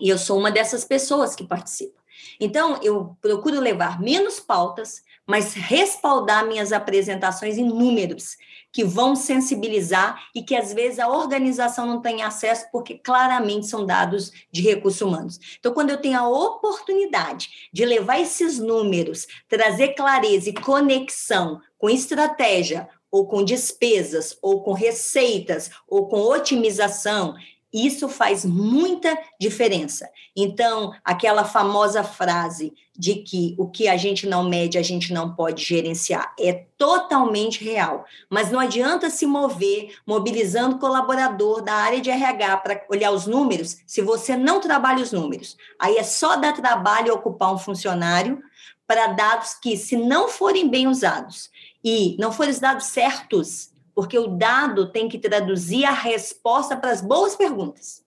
E 0.00 0.08
eu 0.08 0.18
sou 0.18 0.38
uma 0.38 0.50
dessas 0.50 0.84
pessoas 0.84 1.34
que 1.34 1.44
participa. 1.44 2.00
Então, 2.38 2.80
eu 2.82 3.16
procuro 3.20 3.60
levar 3.60 4.00
menos 4.00 4.40
pautas, 4.40 5.02
mas 5.30 5.54
respaldar 5.54 6.44
minhas 6.44 6.72
apresentações 6.72 7.56
em 7.56 7.64
números 7.64 8.36
que 8.72 8.84
vão 8.84 9.14
sensibilizar 9.14 10.20
e 10.34 10.42
que 10.42 10.56
às 10.56 10.72
vezes 10.72 10.98
a 10.98 11.08
organização 11.08 11.86
não 11.86 12.00
tem 12.00 12.22
acesso 12.22 12.66
porque 12.70 12.98
claramente 12.98 13.66
são 13.66 13.86
dados 13.86 14.32
de 14.50 14.62
recursos 14.62 15.00
humanos. 15.00 15.38
Então, 15.58 15.72
quando 15.72 15.90
eu 15.90 16.00
tenho 16.00 16.18
a 16.18 16.28
oportunidade 16.28 17.70
de 17.72 17.84
levar 17.84 18.20
esses 18.20 18.58
números, 18.58 19.26
trazer 19.48 19.94
clareza 19.94 20.50
e 20.50 20.54
conexão 20.54 21.60
com 21.78 21.88
estratégia, 21.88 22.88
ou 23.10 23.26
com 23.26 23.44
despesas, 23.44 24.36
ou 24.42 24.62
com 24.62 24.72
receitas, 24.72 25.70
ou 25.88 26.08
com 26.08 26.20
otimização, 26.20 27.34
isso 27.72 28.08
faz 28.08 28.44
muita 28.44 29.16
diferença. 29.38 30.08
Então, 30.36 30.92
aquela 31.04 31.44
famosa 31.44 32.02
frase 32.02 32.72
de 32.96 33.16
que 33.16 33.54
o 33.58 33.66
que 33.66 33.88
a 33.88 33.96
gente 33.96 34.26
não 34.26 34.48
mede, 34.48 34.76
a 34.76 34.82
gente 34.82 35.12
não 35.12 35.34
pode 35.34 35.64
gerenciar, 35.64 36.34
é 36.38 36.66
totalmente 36.76 37.64
real. 37.64 38.04
Mas 38.28 38.50
não 38.50 38.60
adianta 38.60 39.08
se 39.08 39.24
mover 39.24 39.94
mobilizando 40.06 40.78
colaborador 40.78 41.62
da 41.62 41.74
área 41.74 42.00
de 42.00 42.10
RH 42.10 42.56
para 42.58 42.84
olhar 42.90 43.10
os 43.12 43.26
números, 43.26 43.78
se 43.86 44.02
você 44.02 44.36
não 44.36 44.60
trabalha 44.60 45.02
os 45.02 45.12
números. 45.12 45.56
Aí 45.78 45.96
é 45.96 46.02
só 46.02 46.36
dar 46.36 46.52
trabalho 46.52 47.14
ocupar 47.14 47.54
um 47.54 47.58
funcionário 47.58 48.42
para 48.86 49.06
dados 49.06 49.54
que, 49.54 49.76
se 49.76 49.96
não 49.96 50.28
forem 50.28 50.68
bem 50.68 50.88
usados 50.88 51.48
e 51.82 52.16
não 52.18 52.32
forem 52.32 52.50
os 52.50 52.58
dados 52.58 52.86
certos, 52.86 53.69
porque 54.00 54.18
o 54.18 54.28
dado 54.28 54.90
tem 54.90 55.10
que 55.10 55.18
traduzir 55.18 55.84
a 55.84 55.90
resposta 55.90 56.74
para 56.74 56.90
as 56.90 57.02
boas 57.02 57.36
perguntas. 57.36 58.02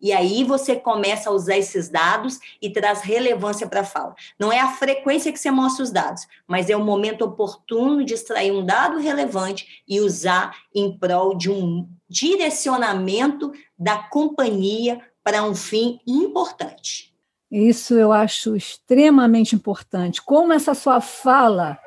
E 0.00 0.10
aí 0.10 0.42
você 0.42 0.74
começa 0.74 1.28
a 1.28 1.32
usar 1.34 1.58
esses 1.58 1.90
dados 1.90 2.40
e 2.62 2.70
traz 2.70 3.02
relevância 3.02 3.66
para 3.66 3.80
a 3.80 3.84
fala. 3.84 4.14
Não 4.38 4.50
é 4.50 4.58
a 4.58 4.72
frequência 4.72 5.30
que 5.30 5.38
você 5.38 5.50
mostra 5.50 5.84
os 5.84 5.90
dados, 5.90 6.26
mas 6.48 6.70
é 6.70 6.76
o 6.76 6.82
momento 6.82 7.26
oportuno 7.26 8.02
de 8.02 8.14
extrair 8.14 8.52
um 8.52 8.64
dado 8.64 8.98
relevante 8.98 9.82
e 9.86 10.00
usar 10.00 10.56
em 10.74 10.96
prol 10.96 11.36
de 11.36 11.50
um 11.50 11.86
direcionamento 12.08 13.52
da 13.78 13.98
companhia 13.98 14.98
para 15.22 15.44
um 15.44 15.54
fim 15.54 16.00
importante. 16.06 17.14
Isso 17.50 17.92
eu 17.92 18.12
acho 18.12 18.56
extremamente 18.56 19.54
importante. 19.54 20.22
Como 20.22 20.54
essa 20.54 20.72
sua 20.72 21.02
fala 21.02 21.78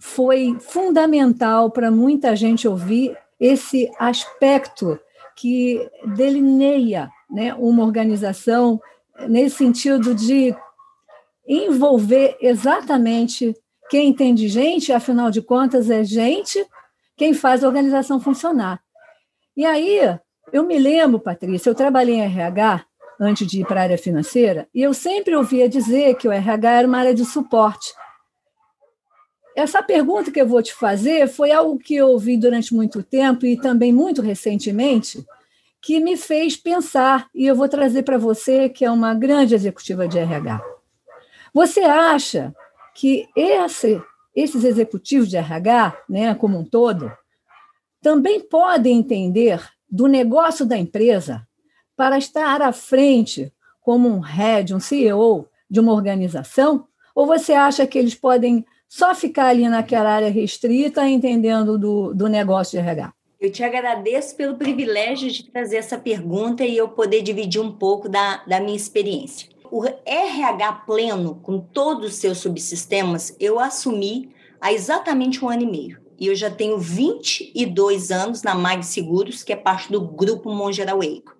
foi 0.00 0.56
fundamental 0.60 1.70
para 1.70 1.90
muita 1.90 2.36
gente 2.36 2.68
ouvir 2.68 3.16
esse 3.38 3.90
aspecto 3.98 4.98
que 5.36 5.88
delineia 6.16 7.10
né, 7.30 7.54
uma 7.54 7.84
organização 7.84 8.80
nesse 9.28 9.56
sentido 9.56 10.14
de 10.14 10.54
envolver 11.46 12.36
exatamente 12.40 13.54
quem 13.88 14.12
tem 14.12 14.34
de 14.34 14.48
gente, 14.48 14.92
afinal 14.92 15.30
de 15.30 15.40
contas, 15.40 15.90
é 15.90 16.04
gente 16.04 16.64
quem 17.16 17.34
faz 17.34 17.64
a 17.64 17.66
organização 17.66 18.20
funcionar. 18.20 18.80
E 19.56 19.64
aí, 19.64 20.00
eu 20.52 20.64
me 20.64 20.78
lembro, 20.78 21.18
Patrícia, 21.18 21.70
eu 21.70 21.74
trabalhei 21.74 22.16
em 22.16 22.22
RH 22.22 22.84
antes 23.20 23.46
de 23.46 23.60
ir 23.60 23.66
para 23.66 23.80
a 23.80 23.82
área 23.84 23.98
financeira, 23.98 24.68
e 24.72 24.82
eu 24.82 24.94
sempre 24.94 25.34
ouvia 25.34 25.68
dizer 25.68 26.14
que 26.14 26.28
o 26.28 26.32
RH 26.32 26.70
era 26.70 26.86
uma 26.86 26.98
área 26.98 27.14
de 27.14 27.24
suporte. 27.24 27.92
Essa 29.58 29.82
pergunta 29.82 30.30
que 30.30 30.40
eu 30.40 30.46
vou 30.46 30.62
te 30.62 30.72
fazer 30.72 31.26
foi 31.26 31.50
algo 31.50 31.80
que 31.80 31.96
eu 31.96 32.10
ouvi 32.10 32.36
durante 32.36 32.72
muito 32.72 33.02
tempo 33.02 33.44
e 33.44 33.60
também 33.60 33.92
muito 33.92 34.22
recentemente, 34.22 35.26
que 35.82 35.98
me 35.98 36.16
fez 36.16 36.56
pensar, 36.56 37.26
e 37.34 37.44
eu 37.44 37.56
vou 37.56 37.68
trazer 37.68 38.04
para 38.04 38.16
você, 38.16 38.68
que 38.68 38.84
é 38.84 38.90
uma 38.90 39.12
grande 39.14 39.56
executiva 39.56 40.06
de 40.06 40.16
RH. 40.16 40.62
Você 41.52 41.80
acha 41.80 42.54
que 42.94 43.28
esse, 43.34 44.00
esses 44.32 44.62
executivos 44.62 45.28
de 45.28 45.36
RH, 45.36 46.04
né, 46.08 46.36
como 46.36 46.56
um 46.56 46.64
todo, 46.64 47.10
também 48.00 48.38
podem 48.38 48.98
entender 48.98 49.60
do 49.90 50.06
negócio 50.06 50.64
da 50.64 50.78
empresa 50.78 51.44
para 51.96 52.16
estar 52.16 52.62
à 52.62 52.70
frente 52.70 53.52
como 53.80 54.08
um 54.08 54.20
head, 54.20 54.72
um 54.72 54.78
CEO 54.78 55.48
de 55.68 55.80
uma 55.80 55.94
organização? 55.94 56.86
Ou 57.12 57.26
você 57.26 57.54
acha 57.54 57.84
que 57.88 57.98
eles 57.98 58.14
podem 58.14 58.64
só 58.88 59.14
ficar 59.14 59.48
ali 59.48 59.68
naquela 59.68 60.10
área 60.10 60.30
restrita, 60.30 61.06
entendendo 61.06 61.78
do, 61.78 62.14
do 62.14 62.26
negócio 62.26 62.72
de 62.72 62.78
RH? 62.78 63.12
Eu 63.40 63.52
te 63.52 63.62
agradeço 63.62 64.34
pelo 64.34 64.56
privilégio 64.56 65.30
de 65.30 65.44
trazer 65.44 65.76
essa 65.76 65.96
pergunta 65.96 66.64
e 66.64 66.76
eu 66.76 66.88
poder 66.88 67.22
dividir 67.22 67.60
um 67.60 67.70
pouco 67.70 68.08
da, 68.08 68.42
da 68.44 68.58
minha 68.58 68.76
experiência. 68.76 69.48
O 69.70 69.84
RH 69.84 70.72
pleno, 70.86 71.36
com 71.36 71.60
todos 71.60 72.12
os 72.12 72.14
seus 72.16 72.38
subsistemas, 72.38 73.36
eu 73.38 73.60
assumi 73.60 74.30
há 74.60 74.72
exatamente 74.72 75.44
um 75.44 75.48
ano 75.48 75.62
e 75.62 75.70
meio. 75.70 76.00
E 76.18 76.26
eu 76.26 76.34
já 76.34 76.50
tenho 76.50 76.78
22 76.78 78.10
anos 78.10 78.42
na 78.42 78.54
Mag 78.56 78.84
Seguros, 78.84 79.44
que 79.44 79.52
é 79.52 79.56
parte 79.56 79.92
do 79.92 80.00
grupo 80.00 80.52
Mongeral 80.52 81.00
Eico. 81.00 81.37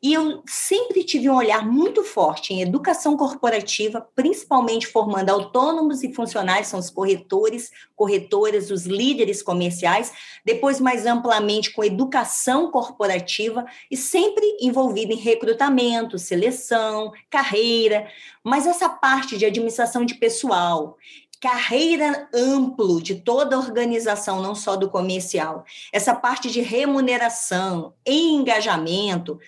E 0.00 0.14
eu 0.14 0.44
sempre 0.46 1.02
tive 1.02 1.28
um 1.28 1.34
olhar 1.34 1.66
muito 1.66 2.04
forte 2.04 2.54
em 2.54 2.62
educação 2.62 3.16
corporativa, 3.16 4.00
principalmente 4.14 4.86
formando 4.86 5.30
autônomos 5.30 6.04
e 6.04 6.14
funcionários, 6.14 6.68
são 6.68 6.78
os 6.78 6.88
corretores, 6.88 7.72
corretoras, 7.96 8.70
os 8.70 8.86
líderes 8.86 9.42
comerciais, 9.42 10.12
depois 10.44 10.80
mais 10.80 11.04
amplamente 11.04 11.72
com 11.72 11.82
educação 11.82 12.70
corporativa 12.70 13.66
e 13.90 13.96
sempre 13.96 14.44
envolvido 14.60 15.12
em 15.12 15.16
recrutamento, 15.16 16.16
seleção, 16.16 17.10
carreira, 17.28 18.06
mas 18.44 18.68
essa 18.68 18.88
parte 18.88 19.36
de 19.36 19.46
administração 19.46 20.04
de 20.04 20.14
pessoal, 20.14 20.96
carreira 21.40 22.28
amplo 22.32 23.00
de 23.00 23.16
toda 23.16 23.56
a 23.56 23.58
organização, 23.58 24.40
não 24.40 24.54
só 24.54 24.76
do 24.76 24.90
comercial. 24.90 25.64
Essa 25.92 26.14
parte 26.14 26.50
de 26.50 26.60
remuneração 26.60 27.94
engajamento 28.06 29.38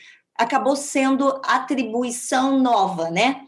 acabou 0.41 0.75
sendo 0.75 1.39
atribuição 1.45 2.59
nova, 2.59 3.11
né? 3.11 3.43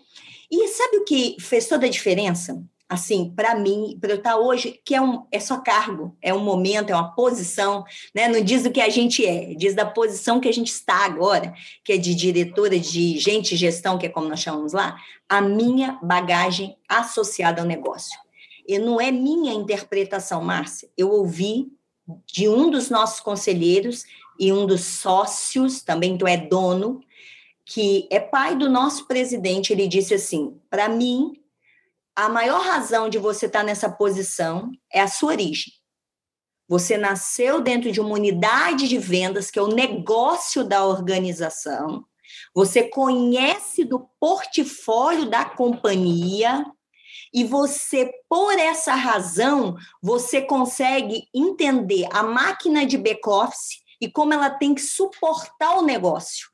E 0.51 0.69
sabe 0.69 0.99
o 0.99 1.05
que 1.05 1.37
fez 1.41 1.67
toda 1.67 1.87
a 1.87 1.91
diferença? 1.91 2.63
Assim, 2.87 3.33
para 3.35 3.55
mim, 3.55 3.97
para 3.99 4.11
eu 4.11 4.17
estar 4.17 4.37
hoje, 4.37 4.79
que 4.85 4.95
é, 4.95 5.01
um, 5.01 5.25
é 5.33 5.41
só 5.41 5.57
cargo, 5.57 6.15
é 6.21 6.35
um 6.35 6.41
momento, 6.41 6.91
é 6.91 6.95
uma 6.95 7.15
posição, 7.15 7.83
né? 8.15 8.29
Não 8.29 8.45
diz 8.45 8.63
do 8.63 8.71
que 8.71 8.83
a 8.83 8.91
gente 8.91 9.25
é, 9.25 9.55
diz 9.55 9.75
da 9.75 9.87
posição 9.87 10.39
que 10.39 10.49
a 10.49 10.53
gente 10.53 10.69
está 10.69 11.07
agora, 11.07 11.55
que 11.83 11.95
é 11.95 11.97
de 11.97 12.15
diretora 12.15 12.79
de 12.79 13.19
gente 13.19 13.57
gestão, 13.57 13.97
que 13.97 14.05
é 14.05 14.11
como 14.11 14.29
nós 14.29 14.41
chamamos 14.41 14.75
lá, 14.75 14.95
a 15.27 15.41
minha 15.41 15.99
bagagem 16.03 16.77
associada 16.87 17.63
ao 17.63 17.67
negócio. 17.67 18.21
E 18.69 18.79
não 18.79 19.01
é 19.01 19.11
minha 19.11 19.55
interpretação, 19.55 20.45
Márcia. 20.45 20.91
Eu 20.95 21.11
ouvi 21.11 21.73
de 22.27 22.49
um 22.51 22.71
dos 22.71 22.91
nossos 22.91 23.21
conselheiros 23.21 24.05
e 24.43 24.53
um 24.53 24.67
dos 24.67 24.81
sócios, 24.81 25.83
também 25.83 26.19
tu 26.19 26.27
é 26.27 26.37
dono, 26.37 27.01
que 27.65 28.09
é 28.11 28.19
pai 28.19 28.57
do 28.57 28.69
nosso 28.69 29.07
presidente, 29.07 29.73
ele 29.73 29.87
disse 29.87 30.15
assim: 30.15 30.61
para 30.69 30.89
mim, 30.89 31.35
a 32.17 32.29
maior 32.29 32.61
razão 32.61 33.09
de 33.09 33.19
você 33.19 33.47
estar 33.47 33.61
tá 33.61 33.65
nessa 33.65 33.89
posição 33.89 34.73
é 34.93 35.01
a 35.01 35.07
sua 35.07 35.31
origem. 35.31 35.73
Você 36.69 36.99
nasceu 36.99 37.61
dentro 37.61 37.93
de 37.93 38.01
uma 38.01 38.15
unidade 38.15 38.89
de 38.89 38.99
vendas, 38.99 39.49
que 39.49 39.61
é 39.61 39.63
o 39.63 39.73
negócio 39.73 40.65
da 40.65 40.85
organização. 40.85 42.05
Você 42.53 42.83
conhece 42.83 43.85
do 43.85 44.09
portfólio 44.19 45.31
da 45.31 45.45
companhia 45.45 46.67
e 47.33 47.45
você, 47.45 48.11
por 48.29 48.59
essa 48.59 48.97
razão, 48.97 49.77
você 50.03 50.43
consegue 50.43 51.29
entender 51.33 52.09
a 52.11 52.25
máquina 52.25 52.85
de 52.85 52.99
back-office 52.99 53.82
e 54.03 54.11
como 54.11 54.35
ela 54.35 54.51
tem 54.51 54.75
que 54.75 54.83
suportar 54.83 55.79
o 55.79 55.83
negócio. 55.83 56.49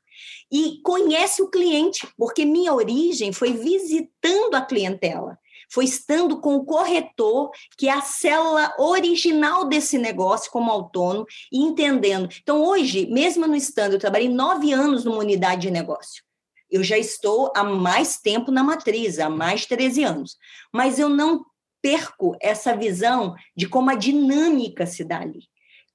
E 0.51 0.79
conhece 0.83 1.41
o 1.41 1.49
cliente, 1.49 2.07
porque 2.15 2.45
minha 2.45 2.73
origem 2.73 3.33
foi 3.33 3.53
visitando 3.53 4.53
a 4.53 4.61
clientela, 4.61 5.37
foi 5.71 5.85
estando 5.85 6.39
com 6.39 6.55
o 6.55 6.63
corretor, 6.63 7.49
que 7.75 7.87
é 7.87 7.91
a 7.91 8.01
célula 8.01 8.71
original 8.77 9.65
desse 9.65 9.97
negócio 9.97 10.51
como 10.51 10.71
autônomo, 10.71 11.25
e 11.51 11.59
entendendo. 11.59 12.29
Então, 12.41 12.63
hoje, 12.63 13.07
mesmo 13.07 13.47
no 13.47 13.55
estando, 13.55 13.93
eu 13.93 13.99
trabalhei 13.99 14.29
nove 14.29 14.71
anos 14.71 15.03
numa 15.03 15.17
unidade 15.17 15.63
de 15.63 15.71
negócio. 15.71 16.23
Eu 16.69 16.83
já 16.83 16.99
estou 16.99 17.51
há 17.55 17.63
mais 17.63 18.17
tempo 18.19 18.51
na 18.51 18.63
matriz, 18.63 19.17
há 19.17 19.27
mais 19.27 19.61
de 19.61 19.69
13 19.69 20.03
anos. 20.03 20.37
Mas 20.71 20.99
eu 20.99 21.09
não 21.09 21.43
perco 21.81 22.35
essa 22.39 22.75
visão 22.75 23.33
de 23.55 23.67
como 23.67 23.89
a 23.89 23.95
dinâmica 23.95 24.85
se 24.85 25.03
dá 25.03 25.21
ali. 25.21 25.48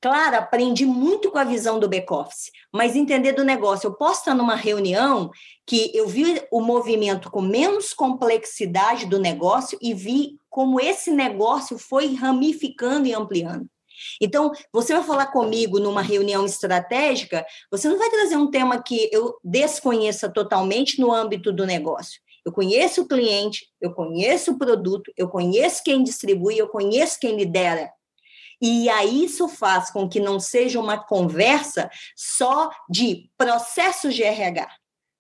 Claro, 0.05 0.37
aprendi 0.37 0.85
muito 0.85 1.31
com 1.31 1.39
a 1.39 1.45
visão 1.45 1.81
do 1.81 1.89
back-office, 1.89 2.51
mas 2.71 2.95
entender 2.95 3.33
do 3.33 3.43
negócio. 3.43 3.87
Eu 3.87 3.95
posso 3.95 4.19
estar 4.19 4.35
numa 4.35 4.55
reunião 4.55 5.31
que 5.67 5.91
eu 5.95 6.07
vi 6.07 6.43
o 6.53 6.61
movimento 6.61 7.31
com 7.31 7.41
menos 7.41 7.95
complexidade 7.95 9.07
do 9.07 9.19
negócio 9.19 9.79
e 9.81 9.95
vi 9.95 10.37
como 10.51 10.79
esse 10.79 11.11
negócio 11.11 11.79
foi 11.79 12.15
ramificando 12.15 13.09
e 13.09 13.15
ampliando. 13.15 13.67
Então, 14.21 14.53
você 14.71 14.93
vai 14.93 15.03
falar 15.03 15.29
comigo 15.29 15.79
numa 15.79 16.03
reunião 16.03 16.45
estratégica, 16.45 17.43
você 17.71 17.89
não 17.89 17.97
vai 17.97 18.11
trazer 18.11 18.37
um 18.37 18.51
tema 18.51 18.83
que 18.83 19.09
eu 19.11 19.35
desconheça 19.43 20.29
totalmente 20.29 21.01
no 21.01 21.15
âmbito 21.15 21.51
do 21.51 21.65
negócio. 21.65 22.21
Eu 22.45 22.53
conheço 22.53 23.01
o 23.01 23.09
cliente, 23.09 23.69
eu 23.81 23.95
conheço 23.95 24.53
o 24.53 24.59
produto, 24.59 25.11
eu 25.17 25.31
conheço 25.31 25.83
quem 25.83 26.03
distribui, 26.03 26.59
eu 26.59 26.69
conheço 26.69 27.19
quem 27.19 27.35
lidera 27.35 27.91
e 28.61 28.89
aí 28.89 29.25
isso 29.25 29.49
faz 29.49 29.91
com 29.91 30.09
que 30.09 30.21
não 30.21 30.39
seja 30.41 30.81
uma 30.81 30.99
conversa 30.99 31.91
só 32.17 32.71
de 32.89 33.31
processos 33.37 34.15
de 34.15 34.23
RH, 34.23 34.69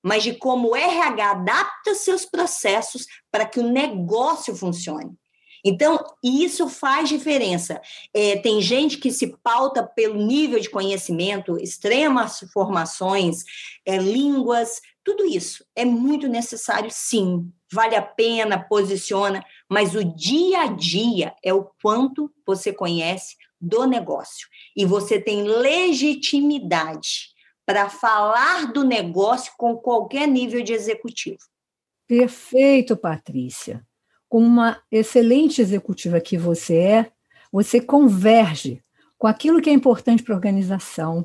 mas 0.02 0.22
de 0.22 0.34
como 0.34 0.70
o 0.70 0.76
RH 0.76 1.30
adapta 1.30 1.94
seus 1.94 2.24
processos 2.24 3.06
para 3.30 3.46
que 3.46 3.60
o 3.60 3.68
negócio 3.68 4.54
funcione. 4.54 5.16
Então, 5.64 5.98
isso 6.22 6.68
faz 6.68 7.08
diferença. 7.08 7.80
É, 8.12 8.36
tem 8.36 8.60
gente 8.60 8.98
que 8.98 9.10
se 9.10 9.34
pauta 9.42 9.82
pelo 9.82 10.14
nível 10.14 10.60
de 10.60 10.68
conhecimento, 10.68 11.58
extremas 11.58 12.44
formações, 12.52 13.44
é, 13.86 13.96
línguas, 13.96 14.82
tudo 15.02 15.24
isso 15.24 15.64
é 15.74 15.84
muito 15.84 16.28
necessário, 16.28 16.90
sim. 16.90 17.50
Vale 17.72 17.96
a 17.96 18.02
pena, 18.02 18.62
posiciona, 18.62 19.44
mas 19.70 19.94
o 19.94 20.04
dia 20.04 20.62
a 20.62 20.66
dia 20.66 21.34
é 21.42 21.52
o 21.52 21.64
quanto 21.82 22.30
você 22.46 22.72
conhece 22.72 23.36
do 23.60 23.86
negócio. 23.86 24.46
E 24.76 24.84
você 24.84 25.20
tem 25.20 25.42
legitimidade 25.44 27.34
para 27.66 27.88
falar 27.88 28.72
do 28.72 28.84
negócio 28.84 29.52
com 29.56 29.76
qualquer 29.76 30.28
nível 30.28 30.62
de 30.62 30.72
executivo. 30.72 31.38
Perfeito, 32.06 32.96
Patrícia. 32.96 33.84
Como 34.28 34.46
uma 34.46 34.82
excelente 34.90 35.62
executiva 35.62 36.20
que 36.20 36.36
você 36.36 36.76
é, 36.76 37.12
você 37.50 37.80
converge 37.80 38.82
com 39.16 39.26
aquilo 39.26 39.62
que 39.62 39.70
é 39.70 39.72
importante 39.72 40.22
para 40.22 40.34
a 40.34 40.36
organização, 40.36 41.24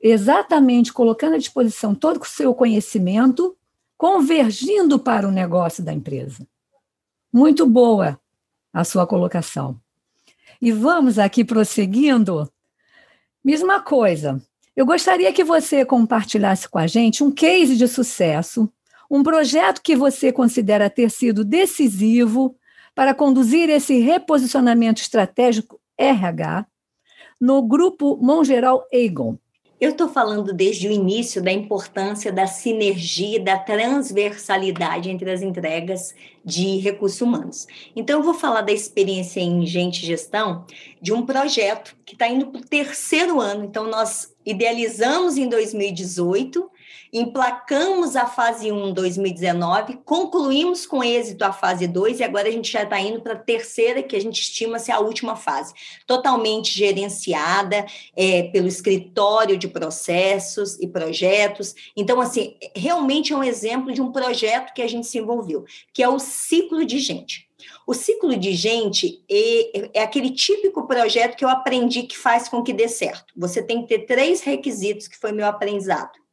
exatamente 0.00 0.92
colocando 0.92 1.34
à 1.34 1.38
disposição 1.38 1.94
todo 1.94 2.20
o 2.20 2.24
seu 2.24 2.54
conhecimento, 2.54 3.56
convergindo 3.96 4.98
para 4.98 5.26
o 5.26 5.32
negócio 5.32 5.82
da 5.82 5.92
empresa. 5.92 6.46
Muito 7.36 7.66
boa 7.66 8.18
a 8.72 8.82
sua 8.82 9.06
colocação. 9.06 9.78
E 10.58 10.72
vamos 10.72 11.18
aqui 11.18 11.44
prosseguindo. 11.44 12.50
Mesma 13.44 13.78
coisa. 13.78 14.42
Eu 14.74 14.86
gostaria 14.86 15.30
que 15.34 15.44
você 15.44 15.84
compartilhasse 15.84 16.66
com 16.66 16.78
a 16.78 16.86
gente 16.86 17.22
um 17.22 17.30
case 17.30 17.76
de 17.76 17.86
sucesso, 17.88 18.72
um 19.10 19.22
projeto 19.22 19.82
que 19.82 19.94
você 19.94 20.32
considera 20.32 20.88
ter 20.88 21.10
sido 21.10 21.44
decisivo 21.44 22.56
para 22.94 23.12
conduzir 23.12 23.68
esse 23.68 23.98
reposicionamento 23.98 25.02
estratégico 25.02 25.78
RH 25.98 26.66
no 27.38 27.60
grupo 27.60 28.16
Mongeral 28.16 28.88
Aegon. 28.90 29.36
Eu 29.78 29.90
estou 29.90 30.08
falando 30.08 30.54
desde 30.54 30.88
o 30.88 30.90
início 30.90 31.42
da 31.42 31.52
importância 31.52 32.32
da 32.32 32.46
sinergia, 32.46 33.38
da 33.38 33.58
transversalidade 33.58 35.10
entre 35.10 35.30
as 35.30 35.42
entregas 35.42 36.14
de 36.42 36.78
recursos 36.78 37.20
humanos. 37.20 37.66
Então, 37.94 38.18
eu 38.18 38.24
vou 38.24 38.32
falar 38.32 38.62
da 38.62 38.72
experiência 38.72 39.38
em 39.40 39.66
Gente 39.66 40.06
Gestão 40.06 40.64
de 40.98 41.12
um 41.12 41.26
projeto 41.26 41.94
que 42.06 42.14
está 42.14 42.26
indo 42.26 42.46
para 42.46 42.60
o 42.60 42.64
terceiro 42.64 43.38
ano. 43.38 43.64
Então, 43.64 43.86
nós 43.86 44.34
idealizamos 44.46 45.36
em 45.36 45.46
2018 45.46 46.70
emplacamos 47.12 48.16
a 48.16 48.26
fase 48.26 48.70
1 48.70 48.88
em 48.88 48.92
2019, 48.92 49.98
concluímos 50.04 50.86
com 50.86 51.02
êxito 51.02 51.44
a 51.44 51.52
fase 51.52 51.86
2 51.86 52.20
e 52.20 52.24
agora 52.24 52.48
a 52.48 52.50
gente 52.50 52.70
já 52.70 52.82
está 52.82 53.00
indo 53.00 53.20
para 53.20 53.34
a 53.34 53.38
terceira, 53.38 54.02
que 54.02 54.16
a 54.16 54.20
gente 54.20 54.40
estima 54.40 54.78
ser 54.78 54.92
a 54.92 55.00
última 55.00 55.36
fase, 55.36 55.72
totalmente 56.06 56.76
gerenciada 56.76 57.86
é, 58.16 58.44
pelo 58.44 58.68
escritório 58.68 59.56
de 59.56 59.68
processos 59.68 60.78
e 60.80 60.86
projetos. 60.86 61.74
Então, 61.96 62.20
assim, 62.20 62.56
realmente 62.74 63.32
é 63.32 63.36
um 63.36 63.44
exemplo 63.44 63.92
de 63.92 64.02
um 64.02 64.12
projeto 64.12 64.74
que 64.74 64.82
a 64.82 64.88
gente 64.88 65.06
se 65.06 65.18
envolveu, 65.18 65.64
que 65.92 66.02
é 66.02 66.08
o 66.08 66.18
ciclo 66.18 66.84
de 66.84 66.98
gente. 66.98 67.46
O 67.86 67.94
ciclo 67.94 68.36
de 68.36 68.52
gente 68.52 69.22
é, 69.30 70.00
aquele 70.02 70.30
típico 70.30 70.86
projeto 70.86 71.36
que 71.36 71.44
eu 71.44 71.48
aprendi 71.48 72.02
que 72.02 72.18
faz 72.18 72.48
com 72.48 72.62
que 72.62 72.72
dê 72.72 72.88
certo. 72.88 73.32
Você 73.36 73.62
tem 73.62 73.82
que 73.82 73.88
ter 73.88 74.06
três 74.06 74.42
requisitos, 74.42 75.08
que 75.08 75.16
foi 75.16 75.32
meu 75.32 75.46
aprendizado 75.46 76.25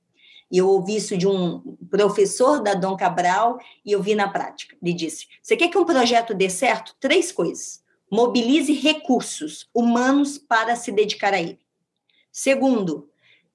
e 0.53 0.59
eu 0.59 0.69
ouvi 0.69 0.97
isso 0.97 1.17
de 1.17 1.27
um 1.27 1.75
professor 1.89 2.61
da 2.61 2.75
Dom 2.75 2.95
Cabral 2.95 3.57
e 3.83 3.91
eu 3.91 4.03
vi 4.03 4.13
na 4.13 4.29
prática. 4.29 4.77
Ele 4.79 4.93
disse: 4.93 5.25
Você 5.41 5.57
quer 5.57 5.67
que 5.67 5.77
um 5.79 5.83
projeto 5.83 6.31
dê 6.35 6.47
certo? 6.47 6.95
Três 6.99 7.31
coisas. 7.31 7.83
Mobilize 8.11 8.71
recursos 8.71 9.67
humanos 9.73 10.37
para 10.37 10.75
se 10.75 10.91
dedicar 10.91 11.33
a 11.33 11.41
ele. 11.41 11.59
Segundo, 12.31 13.09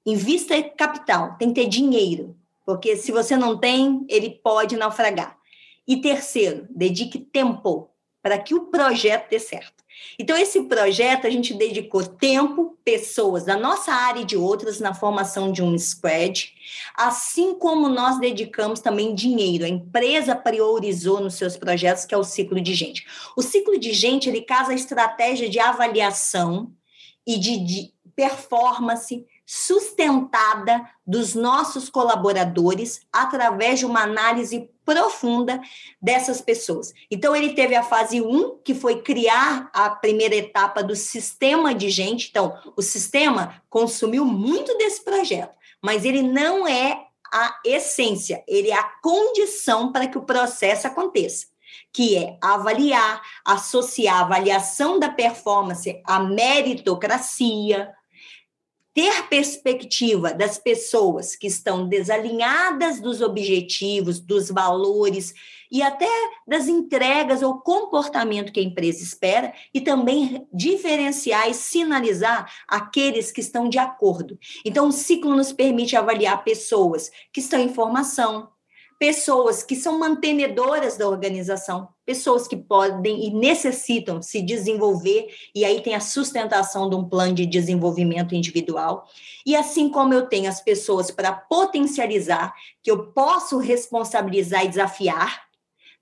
invista 0.05 0.61
capital, 0.61 1.37
tem 1.37 1.53
que 1.53 1.61
ter 1.61 1.69
dinheiro, 1.69 2.35
porque 2.65 2.97
se 2.97 3.13
você 3.13 3.37
não 3.37 3.57
tem, 3.57 4.05
ele 4.09 4.31
pode 4.43 4.75
naufragar. 4.75 5.37
E 5.87 6.01
terceiro, 6.01 6.67
dedique 6.69 7.17
tempo 7.17 7.89
para 8.21 8.37
que 8.37 8.53
o 8.53 8.65
projeto 8.65 9.29
dê 9.29 9.39
certo. 9.39 9.79
Então, 10.17 10.37
esse 10.37 10.63
projeto 10.63 11.27
a 11.27 11.29
gente 11.29 11.53
dedicou 11.53 12.05
tempo, 12.05 12.77
pessoas 12.83 13.45
da 13.45 13.57
nossa 13.57 13.91
área 13.91 14.21
e 14.21 14.25
de 14.25 14.37
outras 14.37 14.79
na 14.79 14.93
formação 14.93 15.51
de 15.51 15.61
um 15.61 15.77
squad, 15.77 16.53
assim 16.95 17.53
como 17.55 17.89
nós 17.89 18.19
dedicamos 18.19 18.79
também 18.79 19.15
dinheiro. 19.15 19.65
A 19.65 19.69
empresa 19.69 20.35
priorizou 20.35 21.19
nos 21.19 21.35
seus 21.35 21.57
projetos, 21.57 22.05
que 22.05 22.13
é 22.13 22.17
o 22.17 22.23
ciclo 22.23 22.61
de 22.61 22.73
gente. 22.73 23.05
O 23.35 23.41
ciclo 23.41 23.77
de 23.79 23.93
gente, 23.93 24.29
ele 24.29 24.41
casa 24.41 24.71
a 24.71 24.75
estratégia 24.75 25.49
de 25.49 25.59
avaliação 25.59 26.71
e 27.25 27.37
de, 27.37 27.57
de 27.57 27.93
performance 28.15 29.25
sustentada 29.51 30.87
dos 31.07 31.33
nossos 31.33 31.89
colaboradores 31.89 33.01
através 33.11 33.79
de 33.79 33.85
uma 33.87 34.03
análise 34.03 34.69
profunda 34.85 35.59
dessas 35.99 36.39
pessoas. 36.39 36.93
Então, 37.09 37.35
ele 37.35 37.55
teve 37.55 37.75
a 37.75 37.81
fase 37.81 38.21
1, 38.21 38.59
que 38.63 38.75
foi 38.75 39.01
criar 39.01 39.67
a 39.73 39.89
primeira 39.89 40.35
etapa 40.35 40.83
do 40.83 40.95
sistema 40.95 41.73
de 41.73 41.89
gente. 41.89 42.27
Então, 42.29 42.55
o 42.77 42.83
sistema 42.83 43.59
consumiu 43.71 44.23
muito 44.23 44.77
desse 44.77 45.03
projeto, 45.03 45.55
mas 45.81 46.05
ele 46.05 46.21
não 46.21 46.67
é 46.67 47.07
a 47.33 47.59
essência, 47.65 48.43
ele 48.47 48.69
é 48.69 48.77
a 48.77 48.91
condição 49.01 49.91
para 49.91 50.05
que 50.05 50.17
o 50.19 50.25
processo 50.25 50.85
aconteça 50.85 51.47
que 51.91 52.17
é 52.17 52.37
avaliar, 52.39 53.21
associar 53.43 54.17
a 54.17 54.21
avaliação 54.21 54.99
da 54.99 55.09
performance 55.09 55.99
à 56.05 56.19
meritocracia, 56.19 57.91
ter 58.99 59.29
perspectiva 59.29 60.33
das 60.33 60.57
pessoas 60.57 61.33
que 61.33 61.47
estão 61.47 61.87
desalinhadas 61.87 62.99
dos 62.99 63.21
objetivos, 63.21 64.19
dos 64.19 64.51
valores 64.51 65.33
e 65.71 65.81
até 65.81 66.09
das 66.45 66.67
entregas 66.67 67.41
ou 67.41 67.61
comportamento 67.61 68.51
que 68.51 68.59
a 68.59 68.63
empresa 68.63 69.01
espera 69.01 69.53
e 69.73 69.79
também 69.79 70.45
diferenciar 70.51 71.49
e 71.49 71.53
sinalizar 71.53 72.51
aqueles 72.67 73.31
que 73.31 73.39
estão 73.39 73.69
de 73.69 73.77
acordo. 73.77 74.37
Então, 74.65 74.89
o 74.89 74.91
ciclo 74.91 75.33
nos 75.33 75.53
permite 75.53 75.95
avaliar 75.95 76.43
pessoas 76.43 77.09
que 77.31 77.39
estão 77.39 77.57
em 77.57 77.73
formação, 77.73 78.49
pessoas 78.99 79.63
que 79.63 79.77
são 79.77 79.97
mantenedoras 79.97 80.97
da 80.97 81.07
organização, 81.07 81.87
pessoas 82.05 82.49
que 82.49 82.57
podem 82.57 83.25
e 83.25 83.33
necessitam 83.33 84.21
se 84.21 84.41
desenvolver, 84.41 85.29
e 85.55 85.63
aí 85.63 85.81
tem 85.81 85.95
a 85.95 86.01
sustentação 86.01 86.89
de 86.89 86.97
um 86.97 87.07
plano 87.07 87.33
de 87.33 87.45
desenvolvimento 87.45 88.35
individual. 88.35 89.07
E 89.45 89.55
assim 89.55 89.89
como 89.89 90.13
eu 90.13 90.27
tenho 90.27 90.49
as 90.49 90.59
pessoas 90.59 91.09
para 91.09 91.31
potencializar, 91.31 92.53
que 92.83 92.91
eu 92.91 93.05
posso 93.13 93.57
responsabilizar 93.57 94.65
e 94.65 94.67
desafiar, 94.67 95.48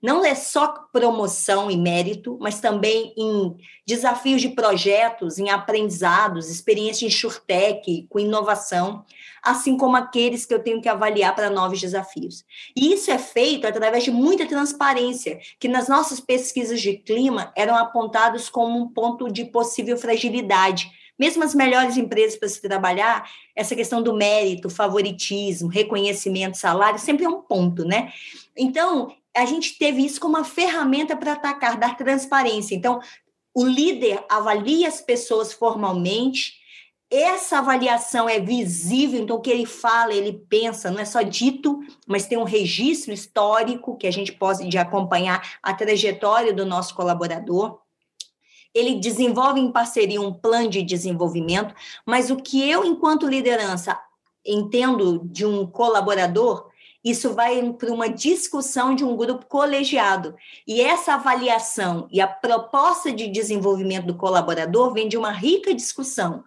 não 0.00 0.24
é 0.24 0.34
só 0.34 0.68
promoção 0.92 1.70
e 1.70 1.76
mérito, 1.76 2.38
mas 2.40 2.60
também 2.60 3.12
em 3.16 3.56
desafios 3.84 4.40
de 4.40 4.50
projetos, 4.50 5.38
em 5.38 5.50
aprendizados, 5.50 6.48
experiência 6.48 7.04
em 7.04 7.10
SureTech, 7.10 8.06
com 8.08 8.20
inovação, 8.20 9.04
assim 9.42 9.76
como 9.76 9.96
aqueles 9.96 10.46
que 10.46 10.54
eu 10.54 10.62
tenho 10.62 10.80
que 10.80 10.88
avaliar 10.88 11.34
para 11.34 11.50
novos 11.50 11.80
desafios. 11.80 12.44
E 12.76 12.92
isso 12.92 13.10
é 13.10 13.18
feito 13.18 13.66
através 13.66 14.04
de 14.04 14.10
muita 14.12 14.46
transparência, 14.46 15.40
que 15.58 15.66
nas 15.66 15.88
nossas 15.88 16.20
pesquisas 16.20 16.80
de 16.80 16.96
clima 16.96 17.52
eram 17.56 17.76
apontados 17.76 18.48
como 18.48 18.78
um 18.78 18.88
ponto 18.88 19.28
de 19.28 19.46
possível 19.46 19.96
fragilidade. 19.96 20.92
Mesmo 21.18 21.42
as 21.42 21.52
melhores 21.52 21.96
empresas 21.96 22.38
para 22.38 22.48
se 22.48 22.62
trabalhar, 22.62 23.28
essa 23.56 23.74
questão 23.74 24.00
do 24.00 24.14
mérito, 24.14 24.70
favoritismo, 24.70 25.68
reconhecimento, 25.68 26.56
salário, 26.56 27.00
sempre 27.00 27.24
é 27.24 27.28
um 27.28 27.42
ponto, 27.42 27.84
né? 27.84 28.12
Então, 28.56 29.12
a 29.38 29.44
gente 29.44 29.78
teve 29.78 30.04
isso 30.04 30.20
como 30.20 30.36
uma 30.36 30.44
ferramenta 30.44 31.16
para 31.16 31.34
atacar, 31.34 31.78
dar 31.78 31.96
transparência. 31.96 32.74
Então, 32.74 33.00
o 33.54 33.64
líder 33.64 34.24
avalia 34.28 34.88
as 34.88 35.00
pessoas 35.00 35.52
formalmente, 35.52 36.54
essa 37.10 37.58
avaliação 37.58 38.28
é 38.28 38.38
visível, 38.38 39.20
então 39.20 39.36
o 39.36 39.40
que 39.40 39.48
ele 39.48 39.64
fala, 39.64 40.12
ele 40.12 40.44
pensa, 40.48 40.90
não 40.90 41.00
é 41.00 41.04
só 41.04 41.22
dito, 41.22 41.80
mas 42.06 42.26
tem 42.26 42.36
um 42.36 42.44
registro 42.44 43.14
histórico 43.14 43.96
que 43.96 44.06
a 44.06 44.10
gente 44.10 44.32
pode 44.32 44.76
acompanhar 44.76 45.58
a 45.62 45.72
trajetória 45.72 46.52
do 46.52 46.66
nosso 46.66 46.94
colaborador. 46.94 47.80
Ele 48.74 48.96
desenvolve 48.96 49.58
em 49.58 49.72
parceria 49.72 50.20
um 50.20 50.34
plano 50.34 50.68
de 50.68 50.82
desenvolvimento, 50.82 51.74
mas 52.04 52.30
o 52.30 52.36
que 52.36 52.68
eu, 52.68 52.84
enquanto 52.84 53.26
liderança, 53.26 53.98
entendo 54.44 55.22
de 55.24 55.46
um 55.46 55.66
colaborador 55.66 56.67
isso 57.04 57.32
vai 57.32 57.72
para 57.74 57.92
uma 57.92 58.08
discussão 58.08 58.94
de 58.94 59.04
um 59.04 59.16
grupo 59.16 59.46
colegiado. 59.46 60.34
E 60.66 60.80
essa 60.80 61.14
avaliação 61.14 62.08
e 62.10 62.20
a 62.20 62.26
proposta 62.26 63.12
de 63.12 63.28
desenvolvimento 63.28 64.06
do 64.06 64.16
colaborador 64.16 64.92
vem 64.92 65.08
de 65.08 65.16
uma 65.16 65.30
rica 65.30 65.74
discussão, 65.74 66.44